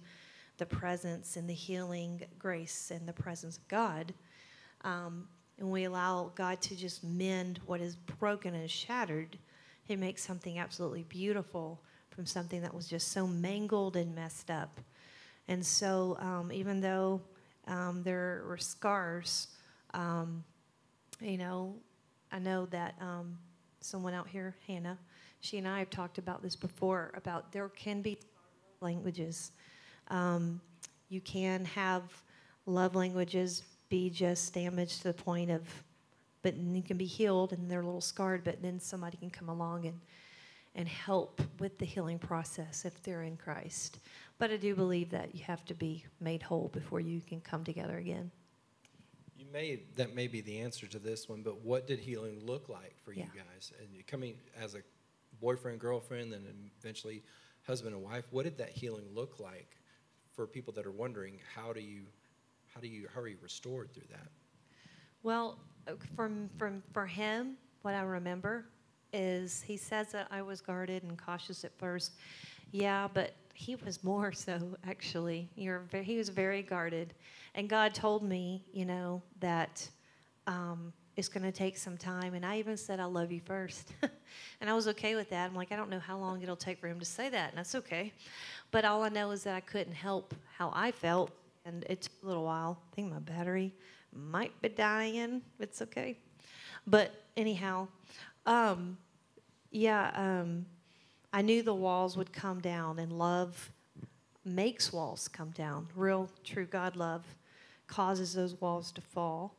the 0.57 0.65
presence 0.65 1.37
and 1.37 1.49
the 1.49 1.53
healing 1.53 2.21
grace 2.39 2.91
and 2.91 3.07
the 3.07 3.13
presence 3.13 3.57
of 3.57 3.67
God. 3.67 4.13
Um, 4.83 5.27
and 5.59 5.69
we 5.69 5.83
allow 5.85 6.31
God 6.35 6.61
to 6.61 6.75
just 6.75 7.03
mend 7.03 7.59
what 7.65 7.81
is 7.81 7.95
broken 7.95 8.55
and 8.55 8.69
shattered, 8.69 9.37
He 9.83 9.95
makes 9.95 10.23
something 10.23 10.59
absolutely 10.59 11.03
beautiful 11.03 11.81
from 12.09 12.25
something 12.25 12.61
that 12.61 12.73
was 12.73 12.87
just 12.87 13.11
so 13.11 13.27
mangled 13.27 13.95
and 13.95 14.13
messed 14.15 14.49
up. 14.49 14.79
And 15.47 15.65
so, 15.65 16.17
um, 16.19 16.51
even 16.51 16.81
though 16.81 17.21
um, 17.67 18.01
there 18.03 18.43
were 18.47 18.57
scars, 18.57 19.47
um, 19.93 20.43
you 21.21 21.37
know, 21.37 21.75
I 22.31 22.39
know 22.39 22.65
that 22.67 22.95
um, 22.99 23.37
someone 23.79 24.13
out 24.13 24.27
here, 24.27 24.55
Hannah, 24.67 24.97
she 25.39 25.57
and 25.57 25.67
I 25.67 25.79
have 25.79 25.89
talked 25.89 26.17
about 26.17 26.41
this 26.41 26.55
before 26.55 27.11
about 27.15 27.51
there 27.51 27.69
can 27.69 28.01
be 28.01 28.17
languages. 28.81 29.51
Um, 30.09 30.59
you 31.09 31.21
can 31.21 31.65
have 31.65 32.03
love 32.65 32.95
languages 32.95 33.63
be 33.89 34.09
just 34.09 34.53
damaged 34.53 35.01
to 35.01 35.09
the 35.09 35.13
point 35.13 35.51
of, 35.51 35.61
but 36.41 36.55
you 36.55 36.81
can 36.81 36.97
be 36.97 37.05
healed 37.05 37.53
and 37.53 37.69
they're 37.69 37.81
a 37.81 37.85
little 37.85 38.01
scarred, 38.01 38.43
but 38.43 38.61
then 38.61 38.79
somebody 38.79 39.17
can 39.17 39.29
come 39.29 39.49
along 39.49 39.85
and 39.85 39.99
and 40.75 40.87
help 40.87 41.41
with 41.59 41.77
the 41.77 41.85
healing 41.85 42.17
process 42.17 42.85
if 42.85 43.01
they're 43.03 43.23
in 43.23 43.37
Christ. 43.37 43.99
But 44.39 44.51
I 44.51 44.57
do 44.57 44.75
believe 44.75 45.09
that 45.11 45.35
you 45.35 45.43
have 45.43 45.63
to 45.65 45.73
be 45.73 46.03
made 46.19 46.41
whole 46.41 46.69
before 46.73 46.99
you 46.99 47.21
can 47.21 47.41
come 47.41 47.63
together 47.63 47.97
again. 47.97 48.31
You 49.37 49.45
may 49.51 49.81
that 49.95 50.15
may 50.15 50.27
be 50.27 50.41
the 50.41 50.59
answer 50.59 50.87
to 50.87 50.99
this 50.99 51.29
one, 51.29 51.41
but 51.41 51.63
what 51.63 51.87
did 51.87 51.99
healing 51.99 52.39
look 52.45 52.69
like 52.69 52.95
for 53.03 53.13
yeah. 53.13 53.25
you 53.25 53.29
guys? 53.39 53.71
And 53.79 54.05
coming 54.07 54.35
as 54.59 54.73
a 54.73 54.79
boyfriend, 55.39 55.79
girlfriend, 55.79 56.33
and 56.33 56.45
eventually 56.79 57.23
husband 57.65 57.93
and 57.93 58.03
wife, 58.03 58.25
what 58.31 58.43
did 58.43 58.57
that 58.57 58.69
healing 58.69 59.05
look 59.13 59.39
like 59.39 59.77
for 60.33 60.47
people 60.47 60.73
that 60.73 60.85
are 60.85 60.91
wondering 60.91 61.39
how 61.55 61.73
do 61.73 61.81
you 61.81 62.03
how 62.73 62.81
do 62.81 62.87
you 62.87 63.07
how 63.13 63.21
are 63.21 63.27
you 63.27 63.37
restored 63.41 63.93
through 63.93 64.07
that? 64.09 64.27
Well, 65.21 65.59
uh, 65.87 65.93
from 66.15 66.49
from 66.57 66.81
for 66.91 67.05
him, 67.05 67.57
what 67.81 67.93
I 67.93 68.01
remember 68.01 68.65
is 69.13 69.61
he 69.61 69.77
says 69.77 70.11
that 70.11 70.27
I 70.31 70.41
was 70.41 70.59
guarded 70.59 71.03
and 71.03 71.17
cautious 71.17 71.63
at 71.63 71.77
first. 71.77 72.13
Yeah, 72.71 73.07
but 73.13 73.33
he 73.53 73.75
was 73.75 74.03
more 74.03 74.31
so 74.33 74.59
actually. 74.87 75.49
You're 75.55 75.79
very, 75.91 76.03
he 76.03 76.17
was 76.17 76.29
very 76.29 76.61
guarded, 76.61 77.13
and 77.55 77.69
God 77.69 77.93
told 77.93 78.23
me, 78.23 78.65
you 78.73 78.85
know, 78.85 79.21
that 79.39 79.87
um, 80.47 80.91
it's 81.15 81.29
going 81.29 81.43
to 81.43 81.51
take 81.51 81.77
some 81.77 81.97
time. 81.97 82.33
And 82.33 82.45
I 82.45 82.57
even 82.57 82.75
said, 82.75 82.99
"I 82.99 83.05
love 83.05 83.31
you 83.31 83.41
first. 83.45 83.93
and 84.61 84.69
I 84.69 84.73
was 84.73 84.87
okay 84.89 85.15
with 85.15 85.29
that. 85.29 85.49
I'm 85.49 85.55
like, 85.55 85.71
I 85.71 85.75
don't 85.75 85.89
know 85.89 85.99
how 85.99 86.17
long 86.17 86.41
it'll 86.41 86.55
take 86.55 86.79
for 86.79 86.87
him 86.87 86.99
to 86.99 87.05
say 87.05 87.29
that, 87.29 87.49
and 87.49 87.57
that's 87.57 87.75
okay. 87.75 88.11
But 88.71 88.85
all 88.85 89.03
I 89.03 89.09
know 89.09 89.31
is 89.31 89.43
that 89.43 89.55
I 89.55 89.61
couldn't 89.61 89.93
help 89.93 90.33
how 90.57 90.71
I 90.73 90.91
felt, 90.91 91.31
and 91.65 91.85
it 91.87 92.01
took 92.01 92.13
a 92.23 92.25
little 92.25 92.43
while. 92.43 92.79
I 92.91 92.95
think 92.95 93.11
my 93.11 93.19
battery 93.19 93.73
might 94.11 94.59
be 94.61 94.69
dying. 94.69 95.41
It's 95.59 95.81
okay. 95.81 96.17
But 96.85 97.11
anyhow, 97.37 97.87
um, 98.45 98.97
yeah, 99.71 100.11
um, 100.15 100.65
I 101.31 101.41
knew 101.41 101.63
the 101.63 101.73
walls 101.73 102.15
would 102.17 102.31
come 102.31 102.59
down, 102.59 102.99
and 102.99 103.11
love 103.11 103.71
makes 104.45 104.91
walls 104.91 105.27
come 105.27 105.51
down. 105.51 105.87
Real, 105.95 106.29
true 106.43 106.65
God 106.65 106.95
love 106.95 107.23
causes 107.87 108.33
those 108.33 108.59
walls 108.59 108.91
to 108.93 109.01
fall. 109.01 109.55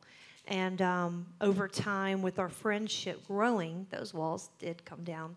And 0.47 0.81
um, 0.81 1.25
over 1.41 1.67
time, 1.67 2.21
with 2.21 2.37
our 2.37 2.49
friendship 2.49 3.25
growing, 3.27 3.87
those 3.89 4.13
walls 4.13 4.49
did 4.59 4.85
come 4.85 5.03
down. 5.03 5.35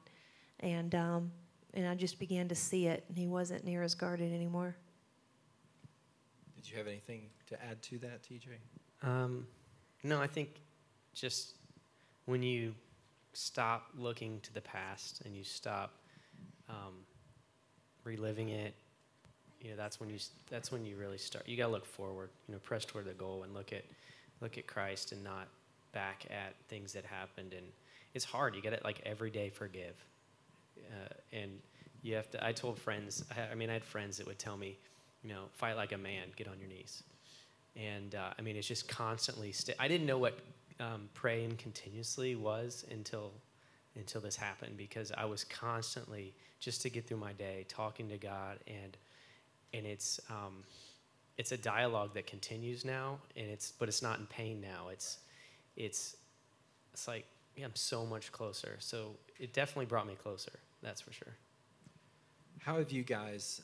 And, 0.61 0.95
um, 0.95 1.33
and 1.75 1.87
I 1.89 1.95
just 1.95 2.19
began 2.19 2.49
to 2.49 2.55
see 2.55 2.87
it, 2.87 3.05
and 3.09 3.17
he 3.17 3.27
wasn't 3.27 3.65
near 3.65 3.83
as 3.83 3.95
guarded 3.95 4.33
anymore. 4.33 4.77
Did 6.57 6.71
you 6.71 6.77
have 6.77 6.87
anything 6.87 7.23
to 7.47 7.65
add 7.65 7.81
to 7.83 7.99
that, 7.99 8.23
TJ? 8.23 8.49
Um, 9.03 9.47
no, 10.03 10.21
I 10.21 10.27
think 10.27 10.61
just 11.15 11.55
when 12.27 12.43
you 12.43 12.75
stop 13.33 13.91
looking 13.97 14.41
to 14.41 14.53
the 14.53 14.61
past 14.61 15.23
and 15.25 15.37
you 15.37 15.45
stop 15.45 15.95
um, 16.69 16.95
reliving 18.05 18.51
it, 18.51 18.75
you 19.61 19.71
know 19.71 19.77
that's 19.77 19.99
when 19.99 20.09
you 20.09 20.19
that's 20.51 20.71
when 20.71 20.85
you 20.85 20.97
really 20.97 21.19
start. 21.19 21.49
You 21.49 21.57
gotta 21.57 21.73
look 21.73 21.87
forward. 21.87 22.31
You 22.47 22.55
know, 22.55 22.61
press 22.61 22.85
toward 22.85 23.07
the 23.07 23.13
goal 23.13 23.43
and 23.43 23.55
look 23.55 23.73
at 23.73 23.85
look 24.41 24.57
at 24.59 24.67
Christ 24.67 25.13
and 25.13 25.23
not 25.25 25.49
back 25.93 26.27
at 26.31 26.55
things 26.69 26.93
that 26.93 27.05
happened. 27.05 27.53
And 27.53 27.67
it's 28.15 28.25
hard. 28.25 28.55
You 28.55 28.63
got 28.63 28.71
to 28.71 28.81
like 28.85 29.01
every 29.05 29.31
day 29.31 29.51
forgive, 29.51 29.95
uh, 30.91 31.09
and 31.33 31.51
you 32.03 32.15
have 32.15 32.31
to. 32.31 32.45
I 32.45 32.53
told 32.53 32.79
friends. 32.79 33.25
I, 33.37 33.53
I 33.53 33.55
mean, 33.55 33.71
I 33.71 33.75
had 33.75 33.85
friends 33.85 34.17
that 34.19 34.27
would 34.27 34.39
tell 34.39 34.57
me, 34.57 34.77
you 35.23 35.31
know, 35.31 35.45
fight 35.55 35.77
like 35.77 35.93
a 35.93 35.99
man, 35.99 36.29
get 36.37 36.49
on 36.49 36.59
your 36.61 36.69
knees. 36.69 37.03
And 37.77 38.15
uh, 38.15 38.31
I 38.39 38.43
mean, 38.43 38.57
it's 38.57 38.67
just 38.67 38.89
constantly. 38.89 39.53
St- 39.53 39.77
I 39.79 39.89
didn't 39.89 40.07
know 40.07 40.19
what 40.19 40.39
um, 40.81 41.09
praying 41.15 41.57
continuously 41.57 42.35
was 42.35 42.85
until 42.91 43.33
until 43.97 44.21
this 44.21 44.37
happened 44.37 44.77
because 44.77 45.11
I 45.17 45.25
was 45.25 45.43
constantly 45.43 46.33
just 46.61 46.83
to 46.83 46.91
get 46.91 47.09
through 47.09 47.17
my 47.17 47.33
day 47.33 47.65
talking 47.69 48.09
to 48.11 48.17
God 48.17 48.59
and 48.67 48.97
and 49.75 49.87
it's 49.87 50.21
um, 50.31 50.65
it's 51.37 51.53
a 51.53 51.57
dialogue 51.57 52.15
that 52.15 52.27
continues 52.27 52.85
now 52.85 53.19
and 53.37 53.49
it's 53.49 53.73
but 53.73 53.89
it's 53.89 54.03
not 54.03 54.19
in 54.19 54.27
pain 54.27 54.61
now. 54.61 54.89
It's 54.89 55.19
it's 55.77 56.17
it's 56.93 57.09
like 57.09 57.27
yeah, 57.57 57.65
I'm 57.65 57.75
so 57.75 58.07
much 58.07 58.31
closer. 58.31 58.77
So 58.79 59.17
it 59.39 59.53
definitely 59.53 59.87
brought 59.87 60.07
me 60.07 60.15
closer 60.15 60.53
that's 60.83 61.01
for 61.01 61.13
sure. 61.13 61.35
How 62.61 62.79
have 62.79 62.93
you 62.93 63.03
guys 63.03 63.63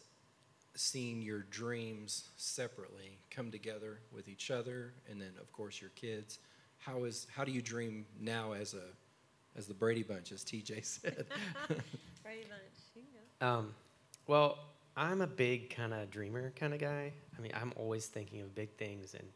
seen 0.74 1.22
your 1.22 1.40
dreams 1.50 2.30
separately 2.36 3.18
come 3.30 3.50
together 3.50 4.00
with 4.12 4.28
each 4.28 4.50
other, 4.50 4.92
and 5.10 5.20
then 5.20 5.32
of 5.40 5.52
course 5.52 5.80
your 5.80 5.90
kids? 5.90 6.38
How 6.84 7.04
is 7.04 7.26
how 7.34 7.44
do 7.44 7.52
you 7.52 7.62
dream 7.62 8.06
now 8.20 8.52
as 8.52 8.74
a 8.74 8.82
as 9.56 9.66
the 9.66 9.74
Brady 9.74 10.02
Bunch, 10.02 10.32
as 10.32 10.44
TJ 10.44 10.84
said? 10.84 11.26
Brady 12.22 12.44
Bunch. 12.48 12.74
Um, 13.40 13.74
well, 14.26 14.58
I'm 14.96 15.20
a 15.20 15.26
big 15.26 15.74
kind 15.74 15.92
of 15.92 16.10
dreamer 16.10 16.52
kind 16.56 16.72
of 16.72 16.80
guy. 16.80 17.12
I 17.36 17.40
mean, 17.40 17.52
I'm 17.54 17.72
always 17.76 18.06
thinking 18.06 18.40
of 18.40 18.54
big 18.54 18.70
things 18.76 19.14
and 19.14 19.28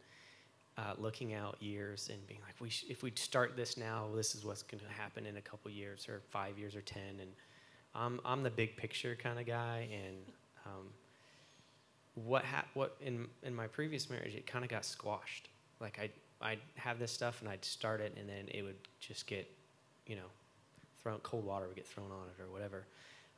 uh, 0.79 0.95
looking 0.97 1.35
out 1.35 1.61
years 1.61 2.09
and 2.13 2.25
being 2.27 2.41
like, 2.47 2.55
we 2.61 2.71
sh- 2.71 2.87
if 2.89 3.03
we 3.03 3.13
start 3.17 3.57
this 3.57 3.77
now, 3.77 4.07
this 4.15 4.35
is 4.35 4.45
what's 4.45 4.63
going 4.63 4.81
to 4.81 4.89
happen 4.89 5.27
in 5.27 5.37
a 5.37 5.41
couple 5.41 5.71
years 5.71 6.09
or 6.09 6.23
five 6.31 6.59
years 6.59 6.77
or 6.77 6.81
ten. 6.83 7.21
And 7.21 7.31
I'm 7.95 8.21
I'm 8.25 8.43
the 8.43 8.51
big 8.51 8.77
picture 8.77 9.17
kind 9.21 9.39
of 9.39 9.47
guy. 9.47 9.89
And 9.93 10.17
um, 10.65 10.87
what 12.15 12.45
ha- 12.45 12.67
what 12.75 12.97
in 13.01 13.27
in 13.43 13.55
my 13.55 13.67
previous 13.67 14.09
marriage, 14.09 14.35
it 14.35 14.47
kind 14.47 14.65
of 14.65 14.71
got 14.71 14.85
squashed. 14.85 15.49
Like 15.81 15.99
I 16.01 16.11
I'd 16.41 16.61
have 16.77 16.99
this 16.99 17.11
stuff 17.11 17.41
and 17.41 17.51
I'd 17.51 17.65
start 17.65 18.01
it, 18.01 18.15
and 18.19 18.29
then 18.29 18.47
it 18.49 18.63
would 18.63 18.77
just 19.01 19.27
get, 19.27 19.51
you 20.07 20.17
know, 20.17 20.23
thrown 21.03 21.19
cold 21.21 21.45
water 21.45 21.67
would 21.67 21.77
get 21.77 21.87
thrown 21.87 22.11
on 22.11 22.27
it 22.29 22.43
or 22.43 22.53
whatever. 22.53 22.85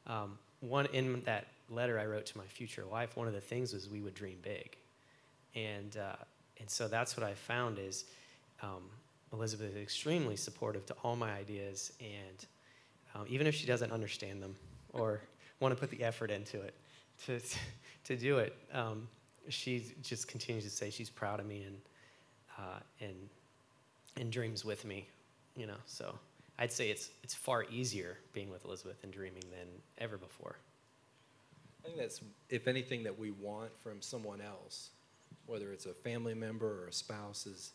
Um, 0.07 0.39
one 0.61 0.87
in 0.87 1.23
that 1.25 1.47
letter 1.71 1.99
I 1.99 2.07
wrote 2.07 2.27
to 2.27 2.39
my 2.39 2.45
future 2.45 2.87
wife, 2.87 3.17
one 3.17 3.27
of 3.27 3.33
the 3.33 3.41
things 3.41 3.73
was 3.73 3.89
we 3.89 4.01
would 4.01 4.15
dream 4.15 4.39
big, 4.43 4.77
and 5.55 5.97
uh, 5.97 6.17
and 6.59 6.69
so 6.69 6.89
that's 6.89 7.17
what 7.17 7.25
I 7.25 7.35
found 7.35 7.79
is 7.79 8.05
um, 8.63 8.83
Elizabeth 9.33 9.71
is 9.71 9.77
extremely 9.77 10.37
supportive 10.37 10.85
to 10.87 10.95
all 11.03 11.17
my 11.17 11.33
ideas, 11.33 11.93
and 12.01 12.47
um, 13.15 13.25
even 13.29 13.47
if 13.47 13.55
she 13.55 13.67
doesn't 13.67 13.93
understand 13.93 14.43
them 14.43 14.55
or 14.93 15.21
want 15.61 15.75
to 15.75 15.81
put 15.81 15.91
the 15.91 16.05
effort 16.05 16.31
into 16.31 16.61
it 16.61 16.75
to 17.27 17.41
to 18.05 18.17
do 18.17 18.39
it, 18.39 18.55
um, 18.73 19.09
she 19.49 19.85
just 20.03 20.29
continues 20.29 20.65
to 20.65 20.71
say 20.71 20.91
she's 20.91 21.11
proud 21.11 21.41
of 21.41 21.47
me 21.47 21.63
and 21.63 21.77
uh, 22.61 22.81
and 23.01 23.17
and 24.17 24.31
dreams 24.31 24.65
with 24.65 24.85
me, 24.85 25.09
you 25.57 25.67
know. 25.67 25.79
So 25.87 26.19
I'd 26.59 26.73
say 26.73 26.91
it's 26.91 27.11
it's 27.23 27.35
far 27.35 27.65
easier 27.71 28.19
being 28.33 28.51
with 28.51 28.65
Elizabeth 28.65 29.03
and 29.03 29.13
dreaming 29.13 29.45
than 29.51 29.69
ever 29.99 30.19
before. 30.19 30.57
I 31.83 31.87
think 31.87 31.99
that's, 31.99 32.21
if 32.51 32.69
anything, 32.69 33.05
that 33.05 33.19
we 33.19 33.31
want 33.31 33.71
from 33.83 34.03
someone 34.03 34.43
else, 34.43 34.91
whether 35.47 35.73
it's 35.73 35.87
a 35.87 35.95
family 35.95 36.35
member 36.35 36.85
or 36.85 36.89
a 36.89 36.93
spouse, 36.93 37.47
is 37.47 37.73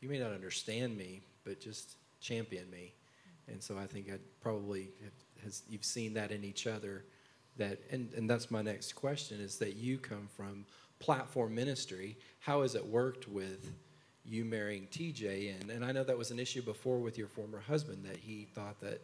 you 0.00 0.08
may 0.08 0.18
not 0.18 0.32
understand 0.32 0.96
me, 0.96 1.22
but 1.44 1.60
just 1.60 1.94
champion 2.20 2.68
me. 2.70 2.92
And 3.46 3.62
so 3.62 3.78
I 3.78 3.86
think 3.86 4.10
I'd 4.10 4.20
probably 4.40 4.88
has 5.42 5.62
you've 5.68 5.84
seen 5.84 6.14
that 6.14 6.32
in 6.32 6.44
each 6.44 6.66
other. 6.66 7.04
That 7.56 7.78
and, 7.90 8.12
and 8.16 8.28
that's 8.28 8.50
my 8.50 8.62
next 8.62 8.94
question 8.94 9.40
is 9.40 9.58
that 9.58 9.76
you 9.76 9.98
come 9.98 10.28
from 10.36 10.66
platform 10.98 11.54
ministry. 11.54 12.16
How 12.40 12.62
has 12.62 12.74
it 12.74 12.84
worked 12.84 13.28
with 13.28 13.72
you 14.28 14.44
marrying 14.44 14.86
TJ? 14.90 15.60
And 15.60 15.70
and 15.70 15.84
I 15.84 15.92
know 15.92 16.04
that 16.04 16.16
was 16.16 16.30
an 16.30 16.38
issue 16.38 16.62
before 16.62 16.98
with 16.98 17.18
your 17.18 17.28
former 17.28 17.60
husband 17.60 18.04
that 18.04 18.16
he 18.16 18.46
thought 18.54 18.80
that 18.80 19.00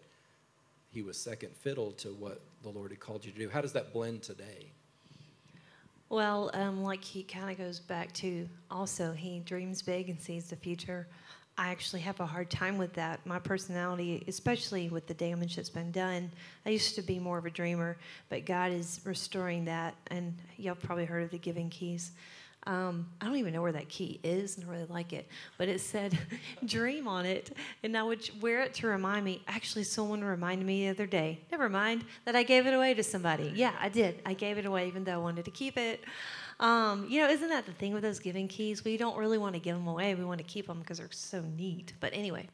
he 0.92 1.02
was 1.02 1.16
second 1.16 1.54
fiddle 1.56 1.92
to 1.92 2.08
what 2.08 2.40
the 2.62 2.68
Lord 2.68 2.90
had 2.90 3.00
called 3.00 3.24
you 3.24 3.32
to 3.32 3.38
do. 3.38 3.48
How 3.48 3.60
does 3.60 3.72
that 3.72 3.92
blend 3.92 4.22
today? 4.22 4.70
Well, 6.08 6.50
um, 6.54 6.82
like 6.82 7.04
he 7.04 7.22
kind 7.22 7.50
of 7.50 7.56
goes 7.56 7.78
back 7.78 8.12
to 8.14 8.48
also, 8.68 9.12
he 9.12 9.38
dreams 9.40 9.80
big 9.80 10.08
and 10.08 10.20
sees 10.20 10.48
the 10.48 10.56
future. 10.56 11.06
I 11.56 11.68
actually 11.68 12.00
have 12.00 12.18
a 12.18 12.26
hard 12.26 12.50
time 12.50 12.78
with 12.78 12.94
that. 12.94 13.24
My 13.24 13.38
personality, 13.38 14.24
especially 14.26 14.88
with 14.88 15.06
the 15.06 15.14
damage 15.14 15.56
that's 15.56 15.70
been 15.70 15.92
done, 15.92 16.30
I 16.66 16.70
used 16.70 16.96
to 16.96 17.02
be 17.02 17.20
more 17.20 17.38
of 17.38 17.46
a 17.46 17.50
dreamer, 17.50 17.96
but 18.28 18.44
God 18.44 18.72
is 18.72 19.00
restoring 19.04 19.66
that. 19.66 19.94
And 20.08 20.36
y'all 20.56 20.74
probably 20.74 21.04
heard 21.04 21.22
of 21.22 21.30
the 21.30 21.38
giving 21.38 21.70
keys. 21.70 22.10
Um, 22.66 23.08
I 23.20 23.24
don't 23.26 23.36
even 23.36 23.52
know 23.54 23.62
where 23.62 23.72
that 23.72 23.88
key 23.88 24.20
is, 24.22 24.56
and 24.58 24.66
I 24.66 24.70
really 24.70 24.86
like 24.88 25.12
it. 25.12 25.26
But 25.56 25.68
it 25.68 25.80
said 25.80 26.18
dream 26.64 27.08
on 27.08 27.24
it, 27.24 27.56
and 27.82 27.96
I 27.96 28.02
would 28.02 28.28
wear 28.42 28.62
it 28.62 28.74
to 28.74 28.86
remind 28.86 29.24
me. 29.24 29.42
Actually, 29.48 29.84
someone 29.84 30.22
reminded 30.22 30.66
me 30.66 30.84
the 30.84 30.90
other 30.90 31.06
day, 31.06 31.40
never 31.50 31.68
mind, 31.68 32.04
that 32.26 32.36
I 32.36 32.42
gave 32.42 32.66
it 32.66 32.74
away 32.74 32.92
to 32.94 33.02
somebody. 33.02 33.52
Yeah, 33.54 33.72
I 33.80 33.88
did. 33.88 34.20
I 34.26 34.34
gave 34.34 34.58
it 34.58 34.66
away 34.66 34.86
even 34.88 35.04
though 35.04 35.14
I 35.14 35.18
wanted 35.18 35.46
to 35.46 35.50
keep 35.50 35.78
it. 35.78 36.04
Um, 36.60 37.06
you 37.08 37.22
know, 37.22 37.28
isn't 37.30 37.48
that 37.48 37.64
the 37.64 37.72
thing 37.72 37.94
with 37.94 38.02
those 38.02 38.18
giving 38.18 38.46
keys? 38.46 38.84
We 38.84 38.98
don't 38.98 39.16
really 39.16 39.38
want 39.38 39.54
to 39.54 39.60
give 39.60 39.74
them 39.74 39.86
away. 39.86 40.14
We 40.14 40.24
want 40.26 40.38
to 40.38 40.44
keep 40.44 40.66
them 40.66 40.80
because 40.80 40.98
they're 40.98 41.08
so 41.10 41.42
neat. 41.56 41.94
But 42.00 42.12
anyway, 42.12 42.48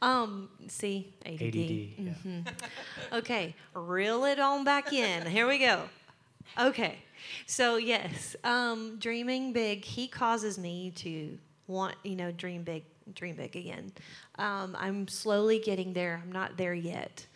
um, 0.00 0.48
see, 0.68 1.12
ADD. 1.26 1.42
ADD, 1.42 1.54
yeah. 1.54 2.12
hmm 2.22 2.40
okay, 3.12 3.54
reel 3.74 4.24
it 4.24 4.40
on 4.40 4.64
back 4.64 4.94
in. 4.94 5.26
Here 5.26 5.46
we 5.46 5.58
go. 5.58 5.82
Okay, 6.58 6.96
so 7.46 7.76
yes, 7.76 8.36
um, 8.44 8.96
dreaming 8.98 9.52
big. 9.52 9.84
He 9.84 10.08
causes 10.08 10.58
me 10.58 10.92
to 10.96 11.38
want, 11.66 11.96
you 12.02 12.16
know, 12.16 12.32
dream 12.32 12.62
big, 12.62 12.84
dream 13.14 13.36
big 13.36 13.56
again. 13.56 13.92
Um, 14.36 14.76
I'm 14.78 15.08
slowly 15.08 15.58
getting 15.58 15.92
there. 15.92 16.20
I'm 16.22 16.32
not 16.32 16.56
there 16.56 16.74
yet. 16.74 17.26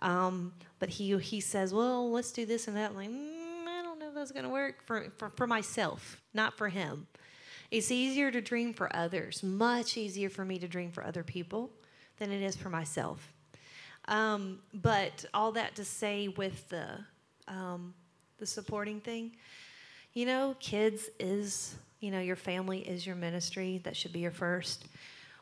Um, 0.00 0.52
but 0.78 0.88
he 0.88 1.16
he 1.18 1.40
says, 1.40 1.72
well, 1.72 2.10
let's 2.10 2.32
do 2.32 2.46
this 2.46 2.68
and 2.68 2.76
that. 2.76 2.90
I'm 2.90 2.96
like, 2.96 3.10
mm, 3.10 3.66
I 3.66 3.82
don't 3.82 3.98
know 3.98 4.08
if 4.08 4.14
that's 4.14 4.32
gonna 4.32 4.50
work 4.50 4.84
for, 4.86 5.10
for 5.16 5.30
for 5.30 5.46
myself, 5.46 6.20
not 6.34 6.56
for 6.56 6.68
him. 6.68 7.06
It's 7.70 7.90
easier 7.90 8.30
to 8.30 8.40
dream 8.40 8.74
for 8.74 8.94
others. 8.94 9.42
Much 9.42 9.96
easier 9.96 10.30
for 10.30 10.44
me 10.44 10.58
to 10.58 10.68
dream 10.68 10.92
for 10.92 11.04
other 11.04 11.24
people 11.24 11.70
than 12.18 12.30
it 12.30 12.42
is 12.42 12.56
for 12.56 12.70
myself. 12.70 13.32
Um, 14.08 14.60
but 14.72 15.24
all 15.34 15.52
that 15.52 15.74
to 15.76 15.84
say 15.84 16.28
with 16.28 16.68
the 16.68 16.86
um, 17.48 17.94
the 18.38 18.46
supporting 18.46 19.00
thing, 19.00 19.32
you 20.12 20.26
know, 20.26 20.56
kids 20.60 21.08
is 21.18 21.76
you 22.00 22.10
know 22.10 22.20
your 22.20 22.36
family 22.36 22.80
is 22.80 23.06
your 23.06 23.16
ministry. 23.16 23.80
That 23.84 23.96
should 23.96 24.12
be 24.12 24.20
your 24.20 24.30
first. 24.30 24.86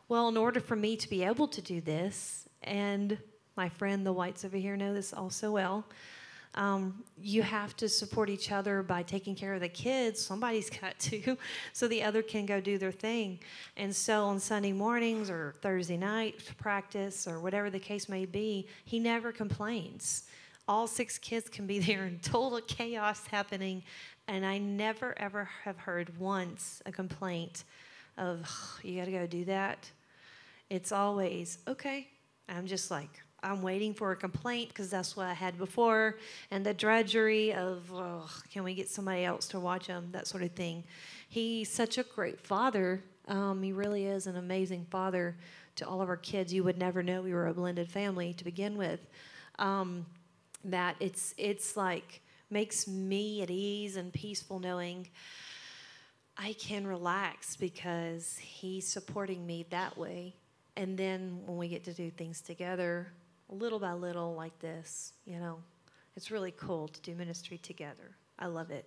Well, 0.08 0.28
in 0.28 0.36
order 0.36 0.60
for 0.60 0.76
me 0.76 0.96
to 0.96 1.08
be 1.08 1.24
able 1.24 1.48
to 1.48 1.62
do 1.62 1.80
this, 1.80 2.48
and 2.62 3.18
my 3.56 3.68
friend 3.68 4.04
the 4.04 4.12
Whites 4.12 4.44
over 4.44 4.56
here 4.56 4.76
know 4.76 4.92
this 4.94 5.12
also 5.12 5.50
well. 5.50 5.84
Um, 6.56 7.02
you 7.20 7.42
have 7.42 7.76
to 7.78 7.88
support 7.88 8.30
each 8.30 8.52
other 8.52 8.82
by 8.82 9.02
taking 9.02 9.34
care 9.34 9.54
of 9.54 9.60
the 9.60 9.68
kids. 9.68 10.24
Somebody's 10.24 10.70
got 10.80 10.98
to, 11.00 11.36
so 11.72 11.88
the 11.88 12.02
other 12.02 12.22
can 12.22 12.46
go 12.46 12.60
do 12.60 12.78
their 12.78 12.92
thing. 12.92 13.40
And 13.76 13.94
so 13.94 14.24
on 14.26 14.38
Sunday 14.38 14.72
mornings 14.72 15.30
or 15.30 15.54
Thursday 15.62 15.96
night 15.96 16.36
practice 16.58 17.26
or 17.26 17.40
whatever 17.40 17.70
the 17.70 17.80
case 17.80 18.08
may 18.08 18.24
be, 18.24 18.68
he 18.84 19.00
never 19.00 19.32
complains. 19.32 20.24
All 20.66 20.86
six 20.86 21.18
kids 21.18 21.48
can 21.48 21.66
be 21.66 21.78
there 21.80 22.06
in 22.06 22.18
total 22.20 22.60
chaos 22.60 23.26
happening, 23.26 23.82
and 24.28 24.44
I 24.44 24.58
never 24.58 25.18
ever 25.18 25.48
have 25.64 25.78
heard 25.78 26.18
once 26.18 26.82
a 26.86 26.92
complaint 26.92 27.64
of, 28.16 28.48
you 28.82 28.98
got 28.98 29.06
to 29.06 29.12
go 29.12 29.26
do 29.26 29.44
that. 29.46 29.90
It's 30.70 30.92
always, 30.92 31.58
okay. 31.68 32.08
I'm 32.48 32.66
just 32.66 32.90
like, 32.90 33.10
I'm 33.42 33.60
waiting 33.60 33.92
for 33.92 34.12
a 34.12 34.16
complaint 34.16 34.68
because 34.68 34.88
that's 34.88 35.16
what 35.16 35.26
I 35.26 35.34
had 35.34 35.58
before, 35.58 36.16
and 36.50 36.64
the 36.64 36.72
drudgery 36.72 37.52
of, 37.52 37.90
oh, 37.92 38.30
can 38.50 38.64
we 38.64 38.74
get 38.74 38.88
somebody 38.88 39.24
else 39.24 39.46
to 39.48 39.60
watch 39.60 39.86
them, 39.86 40.08
that 40.12 40.26
sort 40.26 40.42
of 40.42 40.52
thing. 40.52 40.84
He's 41.28 41.70
such 41.70 41.98
a 41.98 42.02
great 42.02 42.40
father. 42.40 43.02
Um, 43.28 43.62
he 43.62 43.72
really 43.72 44.06
is 44.06 44.26
an 44.26 44.36
amazing 44.36 44.86
father 44.90 45.36
to 45.76 45.86
all 45.86 46.00
of 46.00 46.08
our 46.08 46.16
kids. 46.16 46.52
You 46.54 46.64
would 46.64 46.78
never 46.78 47.02
know 47.02 47.20
we 47.22 47.34
were 47.34 47.48
a 47.48 47.54
blended 47.54 47.90
family 47.90 48.32
to 48.34 48.44
begin 48.44 48.76
with. 48.76 49.00
Um, 49.58 50.06
that 50.64 50.96
it's 51.00 51.34
it's 51.36 51.76
like 51.76 52.22
makes 52.50 52.86
me 52.86 53.42
at 53.42 53.50
ease 53.50 53.96
and 53.96 54.12
peaceful 54.12 54.58
knowing 54.58 55.08
I 56.36 56.54
can 56.54 56.86
relax 56.86 57.56
because 57.56 58.36
he's 58.38 58.86
supporting 58.86 59.46
me 59.46 59.66
that 59.70 59.96
way. 59.96 60.34
And 60.76 60.98
then 60.98 61.38
when 61.46 61.56
we 61.56 61.68
get 61.68 61.84
to 61.84 61.92
do 61.92 62.10
things 62.10 62.40
together, 62.40 63.12
little 63.48 63.78
by 63.78 63.92
little, 63.92 64.34
like 64.34 64.58
this, 64.58 65.12
you 65.24 65.38
know, 65.38 65.58
it's 66.16 66.30
really 66.30 66.52
cool 66.52 66.88
to 66.88 67.00
do 67.02 67.14
ministry 67.14 67.58
together. 67.58 68.16
I 68.38 68.46
love 68.46 68.70
it. 68.70 68.86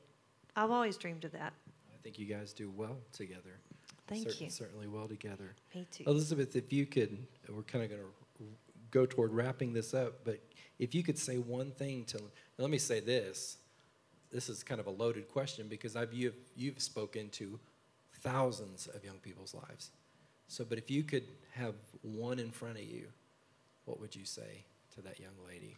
I've 0.55 0.71
always 0.71 0.97
dreamed 0.97 1.23
of 1.23 1.31
that. 1.31 1.53
I 1.93 1.97
think 2.03 2.19
you 2.19 2.25
guys 2.25 2.51
do 2.51 2.69
well 2.75 2.97
together. 3.13 3.59
Thank 4.07 4.29
Cer- 4.29 4.43
you. 4.43 4.49
Certainly 4.49 4.87
well 4.87 5.07
together. 5.07 5.55
Me 5.73 5.87
too. 5.91 6.03
Elizabeth, 6.07 6.55
if 6.55 6.73
you 6.73 6.85
could, 6.85 7.17
we're 7.49 7.63
kind 7.63 7.83
of 7.83 7.89
going 7.89 8.01
to 8.01 8.43
go 8.91 9.05
toward 9.05 9.33
wrapping 9.33 9.73
this 9.73 9.93
up, 9.93 10.25
but 10.25 10.41
if 10.79 10.93
you 10.93 11.03
could 11.03 11.17
say 11.17 11.37
one 11.37 11.71
thing 11.71 12.05
to, 12.05 12.21
let 12.57 12.69
me 12.69 12.77
say 12.77 12.99
this. 12.99 13.57
This 14.31 14.49
is 14.49 14.63
kind 14.63 14.79
of 14.79 14.87
a 14.87 14.91
loaded 14.91 15.29
question 15.29 15.67
because 15.67 15.95
I've, 15.95 16.13
you've, 16.13 16.35
you've 16.55 16.81
spoken 16.81 17.29
to 17.31 17.59
thousands 18.21 18.87
of 18.87 19.03
young 19.03 19.17
people's 19.17 19.53
lives. 19.53 19.91
So, 20.47 20.65
but 20.67 20.77
if 20.77 20.91
you 20.91 21.03
could 21.03 21.23
have 21.53 21.75
one 22.01 22.39
in 22.39 22.51
front 22.51 22.77
of 22.77 22.83
you, 22.83 23.07
what 23.85 23.99
would 23.99 24.15
you 24.15 24.25
say 24.25 24.65
to 24.95 25.01
that 25.01 25.19
young 25.19 25.33
lady? 25.47 25.77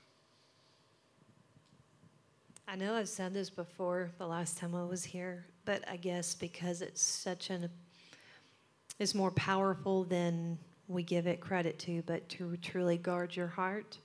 I 2.67 2.75
know 2.75 2.95
I've 2.95 3.09
said 3.09 3.33
this 3.33 3.49
before 3.49 4.11
the 4.19 4.27
last 4.27 4.57
time 4.57 4.75
I 4.75 4.83
was 4.83 5.03
here, 5.03 5.45
but 5.65 5.83
I 5.89 5.95
guess 5.95 6.35
because 6.35 6.81
it's 6.81 7.01
such 7.01 7.49
an 7.49 7.69
it's 8.99 9.15
more 9.15 9.31
powerful 9.31 10.03
than 10.03 10.57
we 10.89 11.03
give 11.03 11.25
it 11.25 11.39
credit 11.39 11.79
to, 11.79 12.03
but 12.05 12.27
to 12.29 12.57
truly 12.57 12.97
guard 12.97 13.35
your 13.35 13.47
heart 13.47 13.97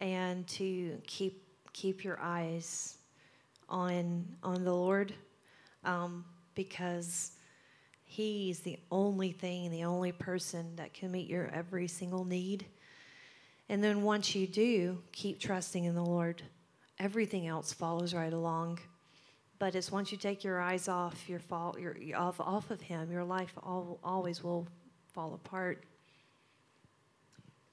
and 0.00 0.46
to 0.48 0.98
keep 1.06 1.42
keep 1.72 2.04
your 2.04 2.18
eyes 2.20 2.98
on 3.68 4.24
on 4.42 4.64
the 4.64 4.72
Lord, 4.72 5.14
um, 5.84 6.24
because 6.54 7.32
He's 8.04 8.60
the 8.60 8.78
only 8.90 9.32
thing, 9.32 9.70
the 9.70 9.84
only 9.84 10.12
person 10.12 10.76
that 10.76 10.94
can 10.94 11.10
meet 11.10 11.28
your 11.28 11.50
every 11.52 11.88
single 11.88 12.24
need. 12.24 12.66
And 13.68 13.82
then 13.82 14.02
once 14.02 14.34
you 14.34 14.46
do, 14.46 15.02
keep 15.10 15.40
trusting 15.40 15.84
in 15.84 15.94
the 15.94 16.04
Lord. 16.04 16.42
Everything 16.98 17.46
else 17.46 17.72
follows 17.72 18.14
right 18.14 18.32
along. 18.32 18.78
But 19.58 19.74
it's 19.74 19.90
once 19.90 20.12
you 20.12 20.18
take 20.18 20.44
your 20.44 20.60
eyes 20.60 20.86
off 20.86 21.28
your 21.28 21.40
fall, 21.40 21.76
your, 21.78 21.96
off, 22.14 22.40
off 22.40 22.70
of 22.70 22.80
Him, 22.80 23.10
your 23.10 23.24
life 23.24 23.52
all, 23.62 23.98
always 24.04 24.42
will 24.42 24.66
fall 25.12 25.34
apart. 25.34 25.82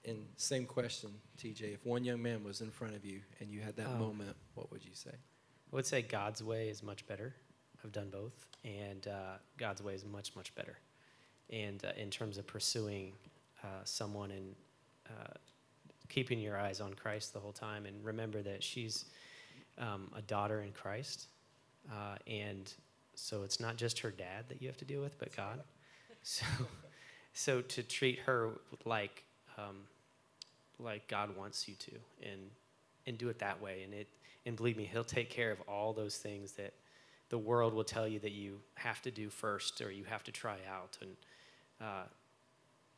And 0.05 0.25
same 0.38 0.65
question, 0.65 1.12
TJ. 1.38 1.74
If 1.74 1.86
one 1.86 2.04
young 2.04 2.22
man 2.22 2.43
was 2.43 2.62
in 2.62 2.69
front 2.72 2.96
of 2.96 3.04
you 3.06 3.22
and 3.39 3.50
you 3.50 3.62
had 3.62 3.76
that 3.78 3.88
Oh. 3.88 3.98
moment, 3.98 4.36
what 4.56 4.72
would 4.72 4.84
you 4.84 4.93
say? 4.93 5.12
I 5.12 5.76
would 5.76 5.86
say 5.86 6.02
God's 6.02 6.43
way 6.43 6.69
is 6.69 6.84
much 6.84 7.06
better. 7.08 7.34
I've 7.84 7.91
done 7.91 8.10
both, 8.10 8.46
and 8.63 9.08
uh, 9.08 9.38
God's 9.58 9.82
way 9.82 9.93
is 9.93 10.06
much, 10.06 10.36
much 10.36 10.54
better. 10.56 10.78
And 11.50 11.84
uh, 11.84 11.89
in 11.98 12.10
terms 12.10 12.38
of 12.38 12.48
pursuing 12.48 13.13
uh, 13.63 13.67
someone 13.84 14.32
and 14.32 14.56
uh, 15.10 15.34
keeping 16.10 16.39
your 16.39 16.58
eyes 16.58 16.80
on 16.80 16.93
Christ 16.93 17.34
the 17.34 17.39
whole 17.39 17.52
time, 17.52 17.86
and 17.86 18.04
remember 18.06 18.41
that 18.41 18.63
she's 18.63 19.06
um, 19.78 20.10
a 20.15 20.22
daughter 20.22 20.62
in 20.62 20.72
Christ, 20.72 21.28
uh, 21.91 22.15
and 22.28 22.72
so 23.15 23.43
it's 23.43 23.60
not 23.60 23.76
just 23.76 24.00
her 24.00 24.12
dad 24.12 24.46
that 24.50 24.62
you 24.62 24.67
have 24.67 24.78
to 24.78 24.86
deal 24.86 25.02
with, 25.02 25.17
but 25.19 25.36
God. 25.36 25.60
So, 26.26 26.46
so 27.34 27.62
to 27.62 27.84
treat 27.84 28.19
her 28.19 28.52
like 28.86 29.24
um, 29.58 29.82
like 30.84 31.08
God 31.08 31.36
wants 31.38 31.67
you 31.67 31.76
to, 31.76 31.91
and 32.24 32.41
and 33.06 33.17
do 33.17 33.30
it 33.30 33.39
that 33.39 33.62
way, 33.62 33.84
and 33.84 33.93
it 33.93 34.08
and 34.46 34.56
believe 34.56 34.78
me, 34.78 34.89
He'll 34.91 35.04
take 35.04 35.30
care 35.30 35.52
of 35.52 35.62
all 35.67 35.93
those 35.93 36.17
things 36.17 36.54
that 36.54 36.74
the 37.30 37.38
world 37.38 37.74
will 37.74 37.84
tell 37.84 38.08
you 38.08 38.19
that 38.19 38.32
you 38.32 38.60
have 38.76 39.02
to 39.04 39.12
do 39.12 39.30
first 39.30 39.82
or 39.82 39.91
you 39.91 40.04
have 40.04 40.24
to 40.24 40.32
try 40.32 40.58
out, 40.69 40.98
and 41.02 41.12
uh, 41.82 42.04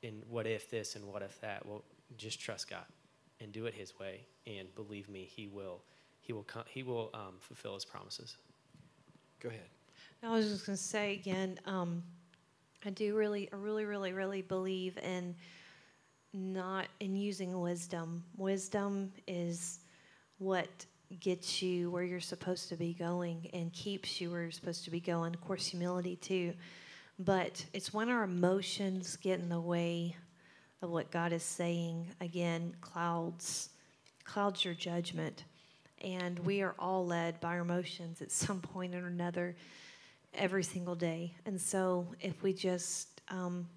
and 0.03 0.21
what 0.29 0.47
if 0.47 0.69
this 0.69 0.95
and 0.95 1.05
what 1.05 1.21
if 1.21 1.39
that. 1.41 1.65
Well, 1.65 1.83
just 2.17 2.39
trust 2.39 2.69
God 2.69 2.85
and 3.39 3.51
do 3.51 3.65
it 3.65 3.73
His 3.73 3.97
way, 3.99 4.21
and 4.47 4.73
believe 4.75 5.09
me, 5.09 5.29
He 5.31 5.47
will 5.47 5.81
He 6.21 6.33
will 6.33 6.43
come, 6.43 6.63
He 6.67 6.83
will 6.83 7.09
um, 7.13 7.35
fulfill 7.39 7.75
His 7.75 7.85
promises. 7.85 8.37
Go 9.39 9.49
ahead. 9.49 9.69
I 10.23 10.29
was 10.29 10.49
just 10.49 10.65
going 10.65 10.77
to 10.77 10.83
say 10.83 11.13
again, 11.13 11.59
um, 11.65 12.01
I 12.83 12.89
do 12.89 13.15
really, 13.15 13.49
I 13.51 13.57
really, 13.57 13.85
really, 13.85 14.13
really 14.13 14.41
believe 14.41 14.97
in 14.97 15.35
not 16.35 16.87
in 16.99 17.15
using 17.15 17.59
wisdom. 17.59 18.23
Wisdom 18.37 19.11
is 19.27 19.79
what 20.37 20.85
gets 21.19 21.61
you 21.61 21.89
where 21.89 22.03
you're 22.03 22.19
supposed 22.19 22.67
to 22.69 22.75
be 22.75 22.93
going 22.93 23.49
and 23.53 23.71
keeps 23.71 24.19
you 24.19 24.31
where 24.31 24.41
you're 24.41 24.51
supposed 24.51 24.83
to 24.83 24.91
be 24.91 24.99
going. 24.99 25.33
Of 25.33 25.41
course, 25.41 25.67
humility 25.67 26.17
too, 26.17 26.53
but 27.17 27.65
it's 27.73 27.93
when 27.93 28.09
our 28.09 28.23
emotions 28.23 29.15
get 29.15 29.39
in 29.39 29.49
the 29.49 29.59
way 29.59 30.15
of 30.81 30.89
what 30.89 31.11
God 31.11 31.31
is 31.31 31.43
saying. 31.43 32.07
Again, 32.19 32.75
clouds, 32.81 33.69
clouds 34.25 34.65
your 34.65 34.73
judgment, 34.73 35.45
and 36.03 36.37
we 36.39 36.61
are 36.61 36.75
all 36.77 37.05
led 37.05 37.39
by 37.39 37.49
our 37.55 37.59
emotions 37.59 38.21
at 38.21 38.31
some 38.31 38.59
point 38.59 38.93
or 38.93 39.07
another 39.07 39.55
every 40.33 40.63
single 40.63 40.95
day. 40.95 41.33
And 41.45 41.59
so 41.59 42.07
if 42.19 42.43
we 42.43 42.51
just, 42.51 43.21
um, 43.29 43.67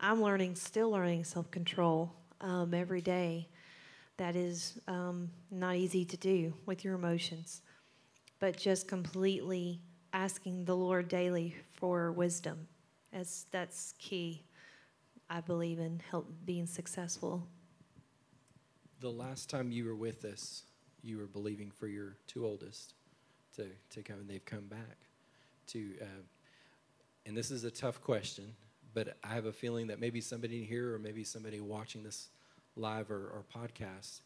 I'm 0.00 0.22
learning, 0.22 0.54
still 0.56 0.90
learning 0.90 1.24
self 1.24 1.50
control 1.50 2.12
um, 2.40 2.74
every 2.74 3.00
day. 3.00 3.48
That 4.18 4.36
is 4.36 4.80
um, 4.88 5.30
not 5.50 5.76
easy 5.76 6.04
to 6.04 6.16
do 6.16 6.54
with 6.64 6.84
your 6.84 6.94
emotions, 6.94 7.62
but 8.40 8.56
just 8.56 8.88
completely 8.88 9.80
asking 10.12 10.64
the 10.64 10.76
Lord 10.76 11.08
daily 11.08 11.54
for 11.74 12.12
wisdom. 12.12 12.66
As 13.12 13.46
that's 13.50 13.94
key, 13.98 14.42
I 15.28 15.40
believe, 15.40 15.78
in 15.78 16.00
help 16.10 16.30
being 16.44 16.66
successful. 16.66 17.46
The 19.00 19.10
last 19.10 19.50
time 19.50 19.70
you 19.70 19.84
were 19.84 19.94
with 19.94 20.24
us, 20.24 20.62
you 21.02 21.18
were 21.18 21.26
believing 21.26 21.70
for 21.70 21.86
your 21.86 22.16
two 22.26 22.46
oldest 22.46 22.94
to, 23.56 23.66
to 23.90 24.02
come, 24.02 24.20
and 24.20 24.28
they've 24.28 24.44
come 24.44 24.66
back. 24.66 24.96
To, 25.68 25.94
uh, 26.00 26.22
and 27.26 27.36
this 27.36 27.50
is 27.50 27.64
a 27.64 27.70
tough 27.70 28.00
question, 28.00 28.54
but 28.96 29.18
I 29.22 29.34
have 29.34 29.44
a 29.44 29.52
feeling 29.52 29.88
that 29.88 30.00
maybe 30.00 30.22
somebody 30.22 30.64
here 30.64 30.94
or 30.94 30.98
maybe 30.98 31.22
somebody 31.22 31.60
watching 31.60 32.02
this 32.02 32.30
live 32.76 33.10
or, 33.10 33.26
or 33.26 33.44
podcast, 33.54 34.22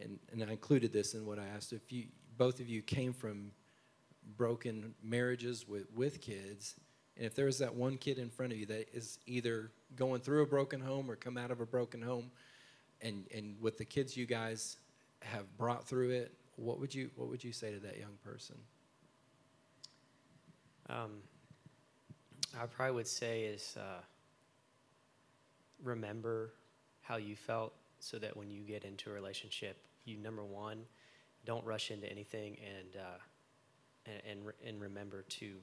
and, 0.00 0.18
and 0.32 0.42
I 0.42 0.50
included 0.50 0.92
this 0.92 1.14
in 1.14 1.24
what 1.24 1.38
I 1.38 1.44
asked. 1.54 1.72
If 1.72 1.92
you 1.92 2.06
both 2.36 2.58
of 2.58 2.68
you 2.68 2.82
came 2.82 3.12
from 3.12 3.52
broken 4.36 4.92
marriages 5.04 5.68
with, 5.68 5.84
with 5.94 6.20
kids, 6.20 6.74
and 7.16 7.24
if 7.24 7.36
there 7.36 7.46
is 7.46 7.58
that 7.58 7.76
one 7.76 7.96
kid 7.96 8.18
in 8.18 8.28
front 8.28 8.50
of 8.50 8.58
you 8.58 8.66
that 8.66 8.88
is 8.92 9.20
either 9.26 9.70
going 9.94 10.20
through 10.20 10.42
a 10.42 10.46
broken 10.46 10.80
home 10.80 11.08
or 11.08 11.14
come 11.14 11.38
out 11.38 11.52
of 11.52 11.60
a 11.60 11.66
broken 11.66 12.02
home, 12.02 12.32
and 13.02 13.26
and 13.32 13.54
with 13.60 13.78
the 13.78 13.84
kids 13.84 14.16
you 14.16 14.26
guys 14.26 14.78
have 15.20 15.56
brought 15.56 15.86
through 15.86 16.10
it, 16.10 16.34
what 16.56 16.80
would 16.80 16.92
you 16.92 17.08
what 17.14 17.28
would 17.28 17.44
you 17.44 17.52
say 17.52 17.72
to 17.72 17.78
that 17.78 18.00
young 18.00 18.18
person? 18.24 18.56
Um, 20.90 21.22
I 22.60 22.66
probably 22.66 22.94
would 22.96 23.06
say 23.06 23.44
is 23.44 23.76
uh, 23.78 24.02
remember 25.82 26.52
how 27.00 27.16
you 27.16 27.34
felt 27.34 27.72
so 27.98 28.18
that 28.18 28.36
when 28.36 28.50
you 28.50 28.60
get 28.62 28.84
into 28.84 29.10
a 29.10 29.12
relationship, 29.12 29.76
you 30.04 30.16
number 30.18 30.44
one, 30.44 30.80
don't 31.44 31.64
rush 31.64 31.90
into 31.90 32.10
anything 32.10 32.56
and 32.78 32.96
uh, 32.96 33.18
and 34.06 34.22
and, 34.30 34.46
re- 34.46 34.68
and 34.68 34.80
remember 34.80 35.22
to 35.22 35.54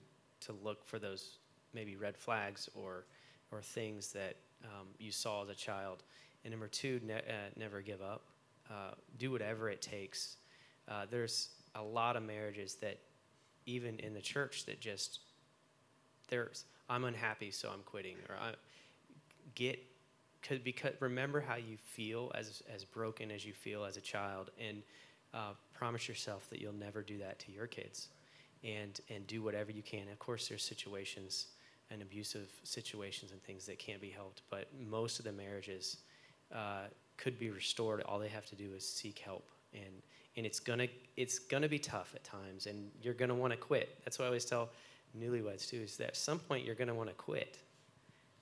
to 0.42 0.54
look 0.64 0.84
for 0.86 1.00
those 1.00 1.38
maybe 1.74 1.96
red 1.96 2.18
flags 2.18 2.70
or 2.74 3.06
or 3.52 3.62
things 3.62 4.12
that 4.14 4.36
um, 4.64 4.88
you 4.98 5.12
saw 5.12 5.44
as 5.44 5.50
a 5.50 5.56
child. 5.56 6.04
And 6.44 6.52
number 6.52 6.68
two, 6.68 7.00
ne- 7.06 7.16
uh, 7.16 7.52
never 7.58 7.82
give 7.82 8.02
up. 8.02 8.24
Uh, 8.70 8.92
do 9.18 9.32
whatever 9.32 9.70
it 9.70 9.82
takes. 9.82 10.38
Uh, 10.88 11.06
there's 11.10 11.50
a 11.76 11.82
lot 11.82 12.16
of 12.16 12.24
marriages 12.24 12.76
that 12.76 13.00
even 13.66 14.00
in 14.00 14.14
the 14.14 14.22
church 14.22 14.66
that 14.66 14.80
just 14.80 15.20
there's 16.30 16.66
I'm 16.90 17.04
unhappy 17.06 17.52
so 17.52 17.70
I'm 17.70 17.84
quitting 17.86 18.16
or 18.28 18.36
I 18.36 18.54
get 19.56 19.80
cause, 20.42 20.60
because 20.64 20.94
remember 21.00 21.40
how 21.40 21.56
you 21.56 21.78
feel 21.78 22.32
as 22.36 22.64
as 22.74 22.84
broken 22.84 23.32
as 23.32 23.46
you 23.46 23.54
feel 23.54 23.86
as 23.86 23.96
a 23.98 24.02
child 24.02 24.50
and 24.60 24.82
uh, 25.34 25.54
promise 25.74 26.08
yourself 26.08 26.50
that 26.50 26.60
you'll 26.60 26.74
never 26.74 27.04
do 27.04 27.20
that 27.20 27.38
to 27.40 27.52
your 27.52 27.68
kids 27.68 28.10
and 28.64 29.00
and 29.10 29.28
do 29.28 29.44
whatever 29.44 29.72
you 29.72 29.84
can. 29.84 30.10
Of 30.12 30.20
course 30.20 30.48
there's 30.48 30.64
situations 30.64 31.48
and 31.92 32.02
abusive 32.02 32.50
situations 32.64 33.32
and 33.32 33.42
things 33.44 33.66
that 33.68 33.80
can't 33.80 34.02
be 34.02 34.10
helped 34.10 34.42
but 34.50 34.68
most 34.90 35.20
of 35.20 35.26
the 35.26 35.32
marriages 35.32 35.98
uh, 36.54 36.88
could 37.18 37.38
be 37.38 37.52
restored. 37.52 38.02
All 38.04 38.18
they 38.18 38.30
have 38.30 38.46
to 38.48 38.56
do 38.56 38.74
is 38.76 38.88
seek 38.88 39.20
help 39.20 39.48
and 39.74 40.02
and 40.38 40.46
it's 40.46 40.60
gonna 40.60 40.88
it's 41.18 41.38
gonna 41.38 41.70
be 41.70 41.80
tough 41.80 42.14
at 42.16 42.24
times 42.24 42.66
and 42.66 42.90
you're 43.02 43.14
gonna 43.14 43.36
want 43.36 43.54
to 43.54 43.58
quit. 43.58 44.00
That's 44.04 44.18
what 44.18 44.26
i 44.26 44.28
always 44.28 44.46
tell 44.46 44.70
newlyweds 45.18 45.68
too 45.70 45.78
is 45.78 45.98
that 45.98 46.08
at 46.08 46.16
some 46.16 46.40
point 46.40 46.66
you're 46.66 46.76
gonna 46.76 46.94
want 46.94 47.10
to 47.10 47.16
quit 47.16 47.58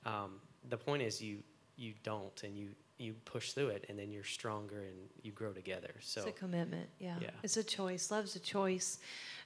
um, 0.05 0.39
the 0.69 0.77
point 0.77 1.01
is 1.01 1.21
you 1.21 1.37
you 1.75 1.93
don't 2.03 2.43
and 2.43 2.57
you 2.57 2.69
you 2.97 3.13
push 3.25 3.51
through 3.51 3.67
it 3.67 3.85
and 3.89 3.97
then 3.99 4.11
you're 4.11 4.23
stronger 4.23 4.81
and 4.81 4.97
you 5.21 5.31
grow 5.31 5.51
together 5.53 5.93
so 5.99 6.21
It's 6.21 6.29
a 6.29 6.31
commitment, 6.31 6.89
yeah. 6.99 7.15
Yeah. 7.21 7.29
It's 7.43 7.57
a 7.57 7.63
choice. 7.63 8.09
Love's 8.09 8.35
a 8.35 8.39
choice. 8.39 8.97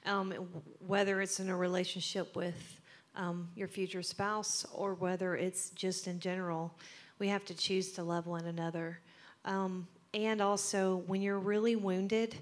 Um, 0.06 0.32
whether 0.88 1.22
it's 1.22 1.40
in 1.42 1.50
a 1.50 1.56
relationship 1.56 2.34
with 2.36 2.80
um, 3.16 3.50
your 3.56 3.68
future 3.68 4.02
spouse 4.02 4.66
or 4.74 4.94
whether 4.94 5.36
it's 5.36 5.70
just 5.72 6.08
in 6.08 6.20
general, 6.22 6.74
we 7.20 7.28
have 7.28 7.44
to 7.46 7.54
choose 7.54 7.92
to 7.94 8.04
love 8.04 8.26
one 8.26 8.46
another. 8.46 9.00
Um, 9.44 9.86
and 10.14 10.42
also, 10.42 11.04
when 11.08 11.22
you're 11.22 11.40
really 11.40 11.76
wounded, 11.76 12.38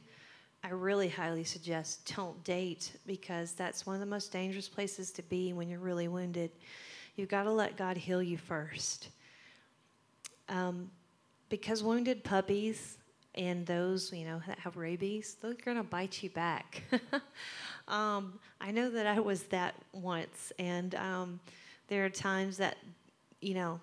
I 0.64 0.70
really 0.70 1.10
highly 1.10 1.44
suggest 1.44 2.14
don't 2.16 2.44
date 2.44 2.92
because 3.06 3.54
that's 3.54 3.86
one 3.86 3.96
of 3.96 4.00
the 4.02 4.06
most 4.06 4.32
dangerous 4.32 4.68
places 4.68 5.12
to 5.12 5.24
be 5.24 5.54
when 5.54 5.70
you're 5.70 5.80
really 5.80 6.08
wounded. 6.08 6.52
You've 7.16 7.30
got 7.30 7.44
to 7.44 7.52
let 7.52 7.78
God 7.78 7.98
heal 7.98 8.22
you 8.22 8.38
first. 8.38 9.10
Um, 10.50 10.90
because 11.50 11.84
wounded 11.84 12.24
puppies 12.24 12.98
and 13.36 13.66
those 13.66 14.12
you 14.12 14.26
know 14.26 14.42
that 14.48 14.58
have 14.60 14.76
rabies 14.76 15.38
they're 15.42 15.54
going 15.54 15.78
to 15.78 15.84
bite 15.84 16.24
you 16.24 16.30
back 16.32 16.84
um, 17.88 18.40
i 18.60 18.72
know 18.72 18.90
that 18.90 19.06
i 19.06 19.20
was 19.20 19.44
that 19.44 19.76
once 19.94 20.52
and 20.58 20.96
um, 20.96 21.40
there 21.88 22.06
are 22.06 22.10
times 22.10 22.58
that 22.58 22.78
you 23.42 23.54
know 23.54 23.80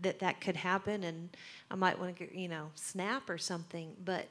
that 0.00 0.18
that 0.18 0.40
could 0.40 0.56
happen 0.56 1.04
and 1.04 1.28
i 1.70 1.74
might 1.74 1.98
want 1.98 2.16
to 2.16 2.38
you 2.38 2.48
know 2.48 2.68
snap 2.74 3.28
or 3.28 3.38
something 3.38 3.94
but 4.04 4.26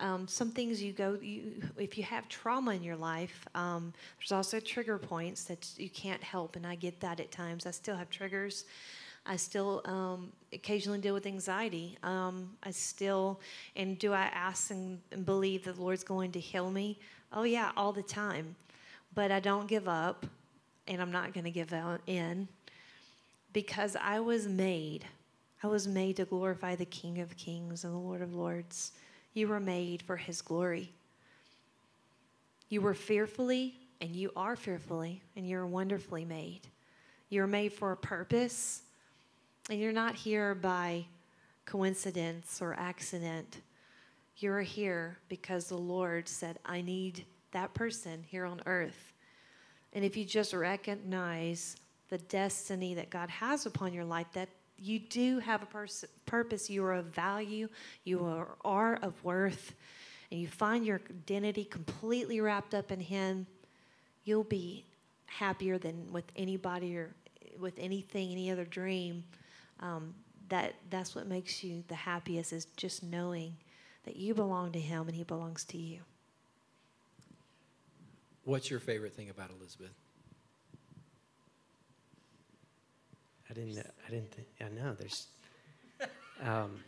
um, 0.00 0.28
some 0.28 0.50
things 0.50 0.82
you 0.82 0.92
go 0.92 1.18
you 1.20 1.62
if 1.76 1.98
you 1.98 2.04
have 2.04 2.28
trauma 2.28 2.72
in 2.72 2.82
your 2.82 2.96
life 2.96 3.46
um, 3.54 3.92
there's 4.18 4.32
also 4.32 4.60
trigger 4.60 4.98
points 4.98 5.44
that 5.44 5.68
you 5.76 5.90
can't 5.90 6.22
help 6.22 6.56
and 6.56 6.66
i 6.66 6.74
get 6.74 7.00
that 7.00 7.20
at 7.20 7.30
times 7.30 7.66
i 7.66 7.70
still 7.70 7.96
have 7.96 8.10
triggers 8.10 8.64
I 9.28 9.36
still 9.36 9.82
um, 9.84 10.32
occasionally 10.54 11.00
deal 11.00 11.12
with 11.12 11.26
anxiety. 11.26 11.98
Um, 12.02 12.50
I 12.62 12.70
still, 12.70 13.40
and 13.76 13.98
do 13.98 14.14
I 14.14 14.22
ask 14.22 14.70
and, 14.70 14.98
and 15.12 15.26
believe 15.26 15.64
that 15.64 15.76
the 15.76 15.82
Lord's 15.82 16.02
going 16.02 16.32
to 16.32 16.40
heal 16.40 16.70
me? 16.70 16.98
Oh, 17.30 17.42
yeah, 17.42 17.70
all 17.76 17.92
the 17.92 18.02
time. 18.02 18.56
But 19.14 19.30
I 19.30 19.38
don't 19.38 19.68
give 19.68 19.86
up, 19.86 20.24
and 20.86 21.02
I'm 21.02 21.12
not 21.12 21.34
going 21.34 21.44
to 21.44 21.50
give 21.50 21.74
in 22.06 22.48
because 23.52 23.96
I 24.00 24.18
was 24.20 24.48
made. 24.48 25.04
I 25.62 25.66
was 25.66 25.86
made 25.86 26.16
to 26.16 26.24
glorify 26.24 26.74
the 26.74 26.86
King 26.86 27.20
of 27.20 27.36
Kings 27.36 27.84
and 27.84 27.92
the 27.92 27.98
Lord 27.98 28.22
of 28.22 28.34
Lords. 28.34 28.92
You 29.38 29.46
were 29.46 29.60
made 29.60 30.02
for 30.02 30.16
His 30.16 30.42
glory. 30.42 30.90
You 32.70 32.80
were 32.80 32.92
fearfully, 32.92 33.76
and 34.00 34.16
you 34.16 34.32
are 34.34 34.56
fearfully, 34.56 35.22
and 35.36 35.48
you're 35.48 35.64
wonderfully 35.64 36.24
made. 36.24 36.62
You're 37.28 37.46
made 37.46 37.72
for 37.72 37.92
a 37.92 37.96
purpose, 37.96 38.82
and 39.70 39.78
you're 39.78 39.92
not 39.92 40.16
here 40.16 40.56
by 40.56 41.04
coincidence 41.66 42.60
or 42.60 42.74
accident. 42.80 43.60
You're 44.38 44.62
here 44.62 45.18
because 45.28 45.66
the 45.66 45.78
Lord 45.78 46.26
said, 46.28 46.58
I 46.66 46.80
need 46.80 47.24
that 47.52 47.72
person 47.74 48.24
here 48.26 48.44
on 48.44 48.60
earth. 48.66 49.12
And 49.92 50.04
if 50.04 50.16
you 50.16 50.24
just 50.24 50.52
recognize 50.52 51.76
the 52.08 52.18
destiny 52.18 52.92
that 52.94 53.08
God 53.08 53.30
has 53.30 53.66
upon 53.66 53.92
your 53.92 54.04
life, 54.04 54.26
that 54.32 54.48
you 54.78 54.98
do 54.98 55.38
have 55.40 55.62
a 55.62 55.66
pers- 55.66 56.04
purpose, 56.26 56.70
you 56.70 56.84
are 56.84 56.94
of 56.94 57.06
value, 57.06 57.68
you 58.04 58.24
are, 58.24 58.56
are 58.64 58.96
of 58.96 59.22
worth, 59.24 59.74
and 60.30 60.40
you 60.40 60.48
find 60.48 60.86
your 60.86 61.00
identity 61.10 61.64
completely 61.64 62.40
wrapped 62.40 62.74
up 62.74 62.92
in 62.92 63.00
Him, 63.00 63.46
you'll 64.24 64.44
be 64.44 64.84
happier 65.26 65.78
than 65.78 66.12
with 66.12 66.24
anybody 66.36 66.96
or 66.96 67.14
with 67.58 67.74
anything, 67.78 68.30
any 68.30 68.50
other 68.50 68.64
dream. 68.64 69.24
Um, 69.80 70.14
that 70.48 70.74
that's 70.90 71.14
what 71.14 71.26
makes 71.26 71.62
you 71.62 71.84
the 71.88 71.94
happiest 71.94 72.52
is 72.52 72.66
just 72.76 73.02
knowing 73.02 73.54
that 74.04 74.16
you 74.16 74.34
belong 74.34 74.72
to 74.72 74.80
Him 74.80 75.06
and 75.08 75.16
He 75.16 75.24
belongs 75.24 75.64
to 75.66 75.78
you. 75.78 76.00
What's 78.44 78.70
your 78.70 78.80
favorite 78.80 79.14
thing 79.14 79.28
about 79.28 79.50
Elizabeth? 79.50 79.92
I 83.50 83.54
didn't. 83.54 83.78
I 83.78 84.10
didn't. 84.10 84.32
Think, 84.32 84.48
I 84.60 84.68
know. 84.68 84.94
There's. 84.98 85.26
Um, 86.44 86.80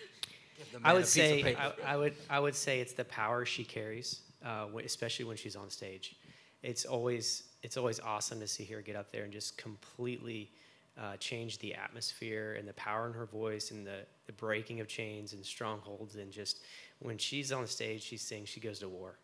I 0.84 0.92
would 0.92 1.06
say. 1.06 1.56
I, 1.56 1.72
I, 1.84 1.96
would. 1.96 2.14
I 2.28 2.40
would 2.40 2.54
say 2.54 2.80
it's 2.80 2.92
the 2.92 3.04
power 3.04 3.44
she 3.44 3.64
carries, 3.64 4.20
uh, 4.44 4.66
especially 4.84 5.24
when 5.24 5.36
she's 5.36 5.56
on 5.56 5.70
stage. 5.70 6.16
It's 6.62 6.84
always. 6.84 7.44
It's 7.62 7.76
always 7.76 7.98
awesome 8.00 8.38
to 8.40 8.46
see 8.46 8.64
her 8.66 8.80
get 8.82 8.94
up 8.94 9.10
there 9.10 9.24
and 9.24 9.32
just 9.32 9.58
completely 9.58 10.52
uh, 11.00 11.16
change 11.16 11.58
the 11.58 11.74
atmosphere 11.74 12.56
and 12.58 12.68
the 12.68 12.72
power 12.74 13.06
in 13.08 13.12
her 13.12 13.26
voice 13.26 13.72
and 13.72 13.84
the, 13.86 14.06
the 14.26 14.32
breaking 14.32 14.80
of 14.80 14.86
chains 14.86 15.32
and 15.32 15.44
strongholds 15.44 16.14
and 16.14 16.30
just 16.30 16.60
when 17.00 17.18
she's 17.18 17.52
on 17.52 17.66
stage, 17.66 18.02
she 18.02 18.16
sings. 18.16 18.48
She 18.48 18.60
goes 18.60 18.80
to 18.80 18.88
war, 18.88 19.18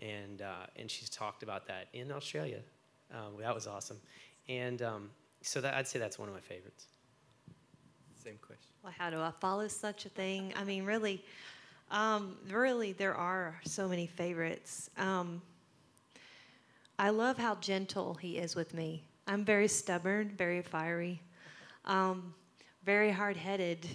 and 0.00 0.42
uh, 0.42 0.66
and 0.76 0.90
she's 0.90 1.08
talked 1.08 1.42
about 1.42 1.66
that 1.68 1.88
in 1.92 2.10
Australia. 2.10 2.60
Um, 3.12 3.40
that 3.40 3.54
was 3.54 3.66
awesome, 3.66 4.00
and 4.48 4.82
um, 4.82 5.10
so 5.42 5.60
that, 5.60 5.74
I'd 5.74 5.86
say 5.86 5.98
that's 5.98 6.18
one 6.18 6.28
of 6.28 6.34
my 6.34 6.40
favorites. 6.40 6.86
Same 8.22 8.38
question. 8.40 8.70
Well, 8.82 8.92
how 8.96 9.10
do 9.10 9.20
I 9.20 9.32
follow 9.40 9.66
such 9.68 10.06
a 10.06 10.08
thing? 10.08 10.52
I 10.56 10.64
mean, 10.64 10.84
really, 10.84 11.24
um, 11.90 12.36
really, 12.48 12.92
there 12.92 13.14
are 13.14 13.60
so 13.64 13.88
many 13.88 14.06
favorites. 14.06 14.90
Um, 14.96 15.42
I 16.98 17.10
love 17.10 17.36
how 17.36 17.56
gentle 17.56 18.14
he 18.14 18.38
is 18.38 18.54
with 18.54 18.74
me. 18.74 19.02
I'm 19.26 19.44
very 19.44 19.68
stubborn, 19.68 20.32
very 20.36 20.62
fiery, 20.62 21.20
um, 21.84 22.34
very 22.84 23.10
hard 23.10 23.36
headed, 23.36 23.86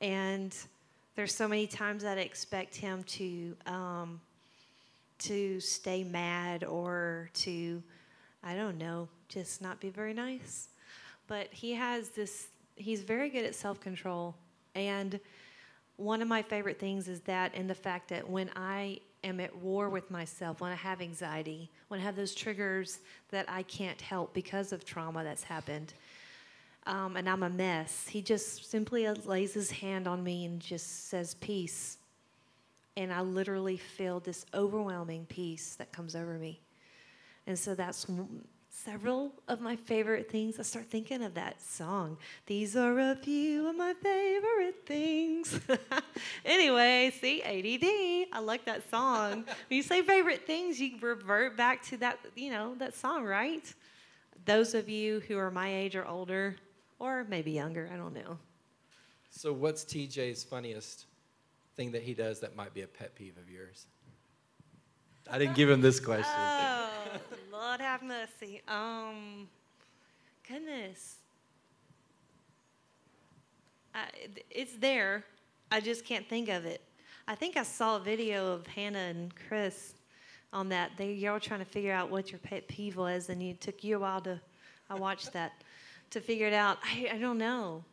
and 0.00 0.56
there's 1.14 1.34
so 1.34 1.46
many 1.46 1.66
times 1.66 2.02
that 2.02 2.18
I 2.18 2.22
expect 2.22 2.74
him 2.74 3.04
to 3.04 3.56
um, 3.66 4.20
to 5.18 5.60
stay 5.60 6.02
mad 6.02 6.64
or 6.64 7.28
to, 7.34 7.82
I 8.42 8.54
don't 8.54 8.78
know, 8.78 9.06
just 9.28 9.60
not 9.60 9.78
be 9.78 9.90
very 9.90 10.14
nice 10.14 10.69
but 11.30 11.46
he 11.52 11.72
has 11.74 12.08
this, 12.08 12.48
he's 12.74 13.02
very 13.02 13.30
good 13.30 13.44
at 13.44 13.54
self 13.54 13.80
control. 13.80 14.34
And 14.74 15.20
one 15.94 16.22
of 16.22 16.26
my 16.26 16.42
favorite 16.42 16.80
things 16.80 17.06
is 17.06 17.20
that, 17.20 17.52
and 17.54 17.70
the 17.70 17.74
fact 17.74 18.08
that 18.08 18.28
when 18.28 18.50
I 18.56 18.98
am 19.22 19.38
at 19.38 19.54
war 19.54 19.88
with 19.88 20.10
myself, 20.10 20.60
when 20.60 20.72
I 20.72 20.74
have 20.74 21.00
anxiety, 21.00 21.70
when 21.86 22.00
I 22.00 22.02
have 22.02 22.16
those 22.16 22.34
triggers 22.34 22.98
that 23.30 23.46
I 23.48 23.62
can't 23.62 24.00
help 24.00 24.34
because 24.34 24.72
of 24.72 24.84
trauma 24.84 25.22
that's 25.22 25.44
happened, 25.44 25.94
um, 26.86 27.16
and 27.16 27.28
I'm 27.28 27.44
a 27.44 27.50
mess, 27.50 28.08
he 28.08 28.22
just 28.22 28.68
simply 28.68 29.08
lays 29.08 29.54
his 29.54 29.70
hand 29.70 30.08
on 30.08 30.24
me 30.24 30.46
and 30.46 30.58
just 30.58 31.10
says, 31.10 31.34
Peace. 31.34 31.98
And 32.96 33.12
I 33.12 33.20
literally 33.20 33.76
feel 33.76 34.18
this 34.18 34.46
overwhelming 34.52 35.26
peace 35.26 35.76
that 35.76 35.92
comes 35.92 36.16
over 36.16 36.38
me. 36.38 36.58
And 37.46 37.56
so 37.56 37.76
that's 37.76 38.08
several 38.70 39.32
of 39.48 39.60
my 39.60 39.76
favorite 39.76 40.30
things. 40.30 40.58
I 40.58 40.62
start 40.62 40.86
thinking 40.86 41.22
of 41.22 41.34
that 41.34 41.60
song. 41.60 42.16
These 42.46 42.76
are 42.76 42.98
a 42.98 43.16
few 43.16 43.68
of 43.68 43.76
my 43.76 43.94
favorite 43.94 44.86
things. 44.86 45.60
anyway, 46.44 47.12
see, 47.20 47.42
ADD. 47.42 48.28
I 48.32 48.40
like 48.40 48.64
that 48.64 48.88
song. 48.90 49.44
when 49.68 49.76
you 49.76 49.82
say 49.82 50.02
favorite 50.02 50.46
things, 50.46 50.80
you 50.80 50.92
revert 51.00 51.56
back 51.56 51.82
to 51.86 51.96
that, 51.98 52.18
you 52.36 52.50
know, 52.50 52.74
that 52.76 52.94
song, 52.94 53.24
right? 53.24 53.72
Those 54.46 54.74
of 54.74 54.88
you 54.88 55.20
who 55.20 55.36
are 55.36 55.50
my 55.50 55.74
age 55.74 55.96
or 55.96 56.06
older, 56.06 56.56
or 56.98 57.24
maybe 57.28 57.50
younger, 57.50 57.90
I 57.92 57.96
don't 57.96 58.14
know. 58.14 58.38
So, 59.30 59.52
what's 59.52 59.84
TJ's 59.84 60.42
funniest 60.42 61.06
thing 61.76 61.92
that 61.92 62.02
he 62.02 62.14
does 62.14 62.40
that 62.40 62.56
might 62.56 62.74
be 62.74 62.82
a 62.82 62.86
pet 62.86 63.14
peeve 63.14 63.36
of 63.36 63.50
yours? 63.50 63.86
I 65.30 65.38
didn't 65.38 65.54
give 65.54 65.70
him 65.70 65.80
this 65.80 66.00
question. 66.00 66.26
Oh, 66.36 66.90
Lord 67.52 67.80
have 67.80 68.02
mercy. 68.02 68.62
Um, 68.66 69.48
goodness. 70.48 71.16
I, 73.94 74.06
it's 74.50 74.76
there. 74.76 75.24
I 75.70 75.80
just 75.80 76.04
can't 76.04 76.28
think 76.28 76.48
of 76.48 76.64
it. 76.64 76.80
I 77.28 77.36
think 77.36 77.56
I 77.56 77.62
saw 77.62 77.96
a 77.96 78.00
video 78.00 78.52
of 78.52 78.66
Hannah 78.66 78.98
and 78.98 79.32
Chris 79.48 79.94
on 80.52 80.68
that. 80.70 80.92
They 80.96 81.12
y'all 81.12 81.34
were 81.34 81.40
trying 81.40 81.60
to 81.60 81.66
figure 81.66 81.92
out 81.92 82.10
what 82.10 82.32
your 82.32 82.40
pet 82.40 82.66
peeve 82.66 82.96
was, 82.96 83.28
and 83.28 83.40
it 83.40 83.60
took 83.60 83.84
you 83.84 83.96
a 83.96 84.00
while 84.00 84.20
to. 84.22 84.40
I 84.88 84.94
watched 84.96 85.32
that 85.34 85.52
to 86.10 86.20
figure 86.20 86.48
it 86.48 86.54
out. 86.54 86.78
I, 86.82 87.10
I 87.12 87.18
don't 87.18 87.38
know. 87.38 87.84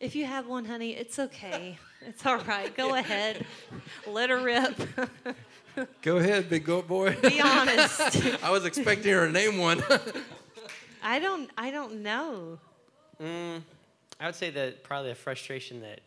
If 0.00 0.16
you 0.16 0.24
have 0.24 0.46
one, 0.46 0.64
honey, 0.64 0.92
it's 0.92 1.18
okay. 1.18 1.78
It's 2.06 2.24
all 2.24 2.38
right. 2.38 2.74
Go 2.74 2.94
ahead. 2.94 3.44
Let 4.06 4.30
her 4.30 4.38
rip. 4.38 4.80
Go 6.02 6.16
ahead, 6.16 6.48
big 6.48 6.64
goat 6.64 6.88
boy. 6.88 7.16
Be 7.22 7.40
honest. 7.40 8.00
I 8.42 8.50
was 8.50 8.64
expecting 8.64 9.12
her 9.12 9.26
to 9.26 9.32
name 9.32 9.58
one. 9.58 9.82
I 11.02 11.18
don't. 11.18 11.50
I 11.56 11.70
don't 11.70 12.02
know. 12.02 12.58
Mm, 13.22 13.62
I 14.20 14.26
would 14.26 14.34
say 14.34 14.50
that 14.50 14.82
probably 14.82 15.10
the 15.10 15.14
frustration 15.14 15.80
that 15.82 16.00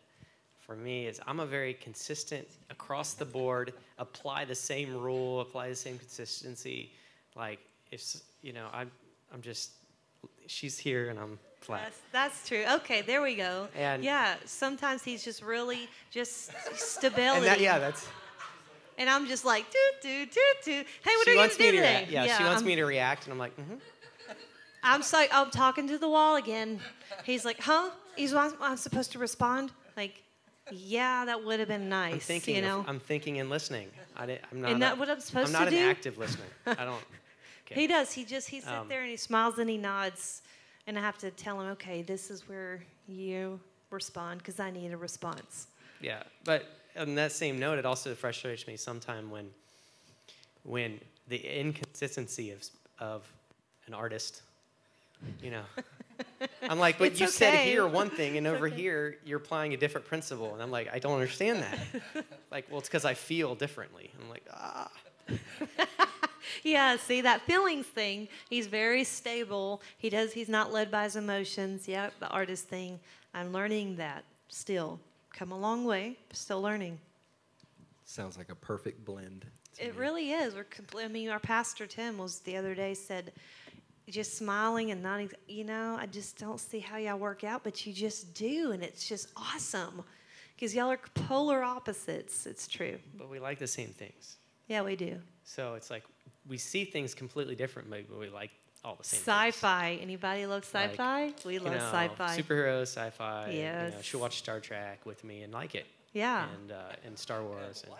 for 0.60 0.76
me 0.76 1.06
is 1.06 1.20
I'm 1.26 1.40
a 1.40 1.46
very 1.46 1.74
consistent 1.74 2.46
across 2.70 3.14
the 3.14 3.24
board, 3.24 3.72
apply 3.98 4.44
the 4.44 4.54
same 4.54 4.96
rule, 4.96 5.40
apply 5.40 5.68
the 5.68 5.74
same 5.74 5.98
consistency. 5.98 6.92
Like 7.36 7.60
if 7.90 8.16
you 8.42 8.52
know, 8.52 8.66
I'm 8.72 8.90
I'm 9.32 9.42
just 9.42 9.70
she's 10.46 10.78
here 10.78 11.10
and 11.10 11.18
I'm 11.18 11.38
flat. 11.60 11.82
That's, 11.84 12.00
that's 12.12 12.48
true. 12.48 12.64
Okay, 12.76 13.02
there 13.02 13.22
we 13.22 13.36
go. 13.36 13.68
And 13.76 14.04
yeah, 14.04 14.34
sometimes 14.44 15.02
he's 15.02 15.24
just 15.24 15.42
really 15.42 15.88
just 16.10 16.52
stability. 16.74 17.46
That, 17.46 17.60
yeah, 17.60 17.78
that's 17.78 18.06
and 19.00 19.08
I'm 19.08 19.26
just 19.26 19.46
like, 19.46 19.64
doo, 19.70 19.78
doo, 20.02 20.26
doo, 20.26 20.40
doo. 20.62 20.72
Hey, 20.72 20.84
what 21.04 21.24
she 21.24 21.30
are 21.30 21.34
you 21.34 21.38
going 21.40 21.50
to 21.50 21.56
do 21.56 21.70
today? 21.72 22.06
yeah, 22.10 22.24
yeah, 22.24 22.36
she 22.36 22.44
wants 22.44 22.60
I'm, 22.60 22.66
me 22.66 22.76
to 22.76 22.84
react, 22.84 23.24
and 23.24 23.32
I'm 23.32 23.38
like, 23.38 23.56
mm-hmm. 23.56 23.76
I'm 24.84 25.02
so 25.02 25.24
I'm 25.32 25.50
talking 25.50 25.88
to 25.88 25.98
the 25.98 26.08
wall 26.08 26.36
again. 26.36 26.80
He's 27.24 27.44
like, 27.44 27.60
huh? 27.60 27.90
He's 28.14 28.34
I'm 28.34 28.76
supposed 28.76 29.12
to 29.12 29.18
respond? 29.18 29.72
Like, 29.96 30.22
yeah, 30.70 31.24
that 31.24 31.42
would 31.42 31.60
have 31.60 31.68
been 31.68 31.88
nice. 31.88 32.12
I'm 32.12 32.20
thinking, 32.20 32.56
you 32.56 32.62
know. 32.62 32.84
I'm 32.86 33.00
thinking 33.00 33.40
and 33.40 33.48
listening. 33.48 33.88
I 34.16 34.24
am 34.24 34.60
not. 34.60 34.68
Isn't 34.68 34.80
that 34.80 34.98
what 34.98 35.08
I'm 35.08 35.20
supposed 35.20 35.54
I'm 35.54 35.64
to 35.64 35.70
do? 35.70 35.76
I'm 35.76 35.82
not 35.82 35.88
an 35.88 35.90
active 35.90 36.18
listener. 36.18 36.44
I 36.66 36.84
don't. 36.84 37.02
Okay. 37.66 37.80
He 37.80 37.86
does. 37.86 38.12
He 38.12 38.24
just 38.24 38.48
he 38.48 38.60
sits 38.60 38.70
um, 38.70 38.88
there 38.88 39.00
and 39.00 39.10
he 39.10 39.16
smiles 39.16 39.58
and 39.58 39.70
he 39.70 39.78
nods, 39.78 40.42
and 40.86 40.98
I 40.98 41.00
have 41.00 41.16
to 41.18 41.30
tell 41.30 41.58
him, 41.58 41.68
okay, 41.72 42.02
this 42.02 42.30
is 42.30 42.46
where 42.48 42.84
you 43.08 43.60
respond 43.90 44.38
because 44.38 44.60
I 44.60 44.70
need 44.70 44.92
a 44.92 44.96
response. 44.96 45.68
Yeah, 46.02 46.22
but 46.44 46.66
on 46.98 47.14
that 47.16 47.32
same 47.32 47.58
note, 47.58 47.78
it 47.78 47.86
also 47.86 48.14
frustrates 48.14 48.66
me 48.66 48.76
sometimes 48.76 49.30
when, 49.30 49.50
when 50.62 51.00
the 51.28 51.38
inconsistency 51.38 52.50
of, 52.50 52.64
of 52.98 53.32
an 53.86 53.94
artist, 53.94 54.42
you 55.42 55.50
know. 55.50 55.62
I'm 56.62 56.78
like, 56.78 56.98
but 56.98 57.08
it's 57.08 57.20
you 57.20 57.26
okay. 57.26 57.32
said 57.32 57.54
here 57.66 57.86
one 57.86 58.10
thing, 58.10 58.36
and 58.36 58.46
over 58.46 58.66
okay. 58.66 58.76
here 58.76 59.16
you're 59.24 59.38
applying 59.38 59.74
a 59.74 59.76
different 59.76 60.06
principle, 60.06 60.52
and 60.52 60.62
I'm 60.62 60.70
like, 60.70 60.88
I 60.92 60.98
don't 60.98 61.14
understand 61.14 61.62
that. 61.62 62.24
like, 62.50 62.66
well, 62.70 62.80
it's 62.80 62.88
because 62.88 63.04
I 63.04 63.14
feel 63.14 63.54
differently. 63.54 64.10
I'm 64.20 64.28
like, 64.28 64.44
ah. 64.52 64.90
yeah, 66.62 66.96
see 66.96 67.20
that 67.22 67.42
feelings 67.42 67.86
thing. 67.86 68.28
He's 68.48 68.66
very 68.66 69.04
stable. 69.04 69.82
He 69.96 70.10
does. 70.10 70.32
He's 70.32 70.48
not 70.48 70.72
led 70.72 70.90
by 70.90 71.04
his 71.04 71.16
emotions. 71.16 71.88
Yeah, 71.88 72.10
the 72.18 72.28
artist 72.28 72.68
thing. 72.68 73.00
I'm 73.32 73.52
learning 73.52 73.96
that 73.96 74.24
still. 74.48 75.00
Come 75.32 75.52
a 75.52 75.58
long 75.58 75.84
way. 75.84 76.16
Still 76.32 76.60
learning. 76.60 76.98
Sounds 78.04 78.36
like 78.36 78.50
a 78.50 78.54
perfect 78.54 79.04
blend. 79.04 79.46
It 79.78 79.94
me. 79.94 80.00
really 80.00 80.32
is. 80.32 80.54
We're. 80.54 80.64
Compl- 80.64 81.04
I 81.04 81.08
mean, 81.08 81.28
our 81.30 81.38
pastor 81.38 81.86
Tim 81.86 82.18
was 82.18 82.40
the 82.40 82.56
other 82.56 82.74
day 82.74 82.94
said, 82.94 83.32
just 84.08 84.36
smiling 84.36 84.90
and 84.90 85.02
not. 85.02 85.22
You 85.48 85.64
know, 85.64 85.96
I 85.98 86.06
just 86.06 86.38
don't 86.38 86.58
see 86.58 86.80
how 86.80 86.96
y'all 86.96 87.18
work 87.18 87.44
out, 87.44 87.62
but 87.62 87.86
you 87.86 87.92
just 87.92 88.34
do, 88.34 88.72
and 88.72 88.82
it's 88.82 89.08
just 89.08 89.28
awesome. 89.36 90.02
Because 90.54 90.74
y'all 90.74 90.90
are 90.90 90.98
polar 91.14 91.62
opposites. 91.62 92.46
It's 92.46 92.68
true. 92.68 92.98
But 93.16 93.30
we 93.30 93.38
like 93.38 93.58
the 93.58 93.66
same 93.66 93.90
things. 93.90 94.36
Yeah, 94.68 94.82
we 94.82 94.94
do. 94.94 95.18
So 95.44 95.74
it's 95.74 95.90
like 95.90 96.04
we 96.48 96.58
see 96.58 96.84
things 96.84 97.14
completely 97.14 97.54
differently, 97.54 98.04
but 98.08 98.18
we 98.18 98.28
like 98.28 98.50
all 98.84 98.96
the 98.96 99.04
same. 99.04 99.20
Sci-fi. 99.20 99.90
Things. 99.90 100.02
Anybody 100.02 100.46
love 100.46 100.64
sci-fi? 100.64 101.26
Like, 101.26 101.44
we 101.44 101.58
love 101.58 101.72
know, 101.72 101.78
sci-fi. 101.78 102.40
Superheroes, 102.40 102.82
sci-fi. 102.82 103.50
Yes. 103.50 103.90
You 103.90 103.96
know, 103.96 104.02
she'll 104.02 104.20
watch 104.20 104.38
Star 104.38 104.60
Trek 104.60 105.04
with 105.04 105.22
me 105.24 105.42
and 105.42 105.52
like 105.52 105.74
it. 105.74 105.86
Yeah. 106.12 106.46
And 106.60 106.72
uh, 106.72 106.74
and 107.04 107.18
Star 107.18 107.42
Wars. 107.42 107.84
And, 107.86 107.94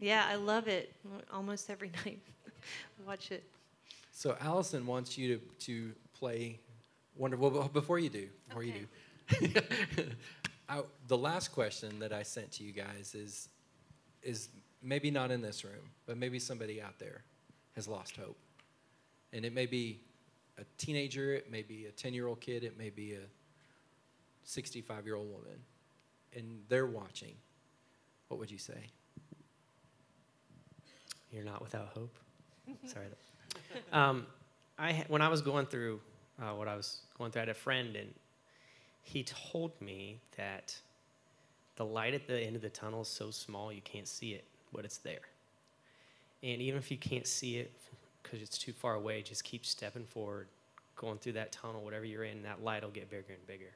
yeah, 0.00 0.26
I 0.28 0.34
love 0.34 0.68
it. 0.68 0.92
Almost 1.32 1.70
every 1.70 1.90
night, 2.04 2.20
watch 3.06 3.30
it. 3.30 3.44
So 4.12 4.36
Allison 4.40 4.86
wants 4.86 5.16
you 5.16 5.36
to 5.36 5.64
to 5.66 5.92
play 6.18 6.58
Wonder. 7.16 7.36
Well, 7.36 7.68
before 7.72 7.98
you 7.98 8.08
do, 8.08 8.28
before 8.48 8.62
okay. 8.62 8.86
you 9.40 9.48
do, 9.96 10.04
I, 10.68 10.82
the 11.06 11.16
last 11.16 11.52
question 11.52 11.98
that 12.00 12.12
I 12.12 12.22
sent 12.22 12.50
to 12.52 12.64
you 12.64 12.72
guys 12.72 13.14
is 13.14 13.48
is 14.22 14.48
maybe 14.82 15.10
not 15.10 15.30
in 15.30 15.40
this 15.40 15.64
room, 15.64 15.90
but 16.06 16.16
maybe 16.16 16.38
somebody 16.38 16.82
out 16.82 16.98
there 16.98 17.22
has 17.76 17.86
lost 17.86 18.16
hope. 18.16 18.36
And 19.32 19.44
it 19.44 19.52
may 19.52 19.66
be 19.66 20.00
a 20.58 20.64
teenager, 20.78 21.34
it 21.34 21.50
may 21.50 21.62
be 21.62 21.86
a 21.86 21.90
10 21.90 22.14
year 22.14 22.26
old 22.26 22.40
kid, 22.40 22.64
it 22.64 22.78
may 22.78 22.90
be 22.90 23.14
a 23.14 23.20
65 24.44 25.06
year 25.06 25.16
old 25.16 25.30
woman, 25.30 25.58
and 26.34 26.62
they're 26.68 26.86
watching. 26.86 27.34
What 28.28 28.40
would 28.40 28.50
you 28.50 28.58
say? 28.58 28.90
You're 31.30 31.44
not 31.44 31.60
without 31.60 31.88
hope. 31.88 32.16
Sorry. 32.86 33.06
Um, 33.92 34.26
I 34.78 35.04
when 35.08 35.22
I 35.22 35.28
was 35.28 35.42
going 35.42 35.66
through 35.66 36.00
uh, 36.40 36.52
what 36.52 36.68
I 36.68 36.76
was 36.76 37.00
going 37.18 37.30
through, 37.30 37.40
I 37.40 37.44
had 37.44 37.48
a 37.48 37.54
friend, 37.54 37.96
and 37.96 38.12
he 39.02 39.24
told 39.24 39.80
me 39.80 40.20
that 40.36 40.76
the 41.76 41.84
light 41.84 42.14
at 42.14 42.26
the 42.26 42.40
end 42.40 42.56
of 42.56 42.62
the 42.62 42.70
tunnel 42.70 43.02
is 43.02 43.08
so 43.08 43.30
small 43.30 43.72
you 43.72 43.82
can't 43.82 44.08
see 44.08 44.32
it 44.32 44.44
but 44.74 44.84
it's 44.84 44.98
there. 44.98 45.20
And 46.42 46.60
even 46.60 46.78
if 46.78 46.90
you 46.90 46.98
can't 46.98 47.26
see 47.26 47.56
it 47.56 47.72
because 48.24 48.42
it's 48.42 48.58
too 48.58 48.72
far 48.72 48.94
away, 48.94 49.22
just 49.22 49.44
keep 49.44 49.64
stepping 49.64 50.04
forward, 50.04 50.48
going 50.96 51.18
through 51.18 51.34
that 51.34 51.52
tunnel, 51.52 51.84
whatever 51.84 52.04
you're 52.04 52.24
in, 52.24 52.42
that 52.42 52.64
light 52.64 52.82
will 52.82 52.90
get 52.90 53.08
bigger 53.10 53.32
and 53.32 53.46
bigger. 53.46 53.70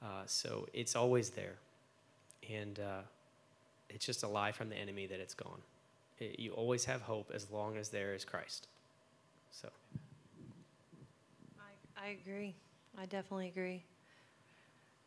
Uh, 0.00 0.22
so 0.26 0.68
it's 0.72 0.94
always 0.94 1.30
there. 1.30 1.54
And 2.48 2.78
uh, 2.78 3.00
it's 3.88 4.04
just 4.04 4.22
a 4.22 4.28
lie 4.28 4.52
from 4.52 4.68
the 4.68 4.76
enemy 4.76 5.06
that 5.06 5.18
it's 5.18 5.34
gone. 5.34 5.60
It, 6.18 6.38
you 6.38 6.52
always 6.52 6.84
have 6.84 7.00
hope 7.02 7.30
as 7.34 7.50
long 7.50 7.76
as 7.76 7.88
there 7.88 8.14
is 8.14 8.24
Christ. 8.24 8.68
So. 9.50 9.68
I, 11.58 12.06
I 12.06 12.08
agree. 12.10 12.54
I 13.00 13.06
definitely 13.06 13.48
agree. 13.48 13.82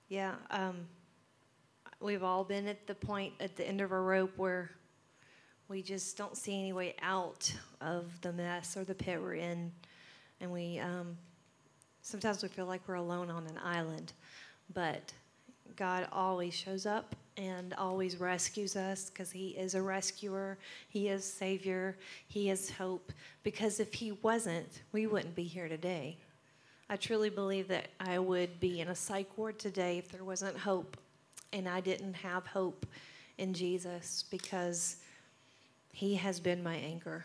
Yeah. 0.10 0.36
Um, 0.50 0.88
we've 2.00 2.24
all 2.24 2.44
been 2.44 2.68
at 2.68 2.88
the 2.88 2.96
point 2.96 3.34
at 3.40 3.56
the 3.56 3.68
end 3.68 3.82
of 3.82 3.92
a 3.92 4.00
rope 4.00 4.34
where 4.38 4.72
we 5.68 5.82
just 5.82 6.18
don't 6.18 6.38
see 6.38 6.60
any 6.60 6.74
way 6.74 6.96
out 7.02 7.52
of 7.82 8.20
the 8.22 8.32
mess 8.34 8.78
or 8.78 8.84
the 8.84 8.96
pit 8.96 9.22
we're 9.22 9.36
in. 9.36 9.72
And 10.42 10.52
we 10.52 10.80
um, 10.80 11.18
sometimes 12.02 12.44
we 12.44 12.50
feel 12.50 12.66
like 12.66 12.82
we're 12.88 12.96
alone 12.96 13.30
on 13.30 13.48
an 13.48 13.60
island, 13.64 14.14
but 14.74 15.14
God 15.76 16.08
always 16.12 16.54
shows 16.54 16.86
up 16.86 17.16
and 17.38 17.74
always 17.74 18.18
rescues 18.18 18.76
us 18.76 19.10
because 19.10 19.32
He 19.32 19.50
is 19.50 19.76
a 19.76 19.82
rescuer, 19.82 20.58
He 20.90 21.10
is 21.10 21.26
Savior, 21.26 21.98
He 22.28 22.50
is 22.50 22.70
hope. 22.70 23.12
Because 23.44 23.80
if 23.80 23.94
He 23.94 24.14
wasn't, 24.14 24.82
we 24.92 25.08
wouldn't 25.08 25.36
be 25.36 25.44
here 25.44 25.68
today. 25.68 26.18
I 26.90 26.96
truly 26.98 27.30
believe 27.32 27.68
that 27.70 27.88
I 28.00 28.20
would 28.20 28.60
be 28.60 28.80
in 28.80 28.90
a 28.90 28.96
psych 28.96 29.38
ward 29.38 29.58
today 29.58 29.98
if 29.98 30.12
there 30.12 30.24
wasn't 30.24 30.56
hope 30.56 30.98
and 31.52 31.68
I 31.68 31.80
didn't 31.80 32.14
have 32.14 32.46
hope 32.46 32.86
in 33.38 33.54
Jesus 33.54 34.26
because 34.30 34.98
he 35.96 36.16
has 36.16 36.42
been 36.42 36.62
my 36.62 36.76
anchor. 36.76 37.24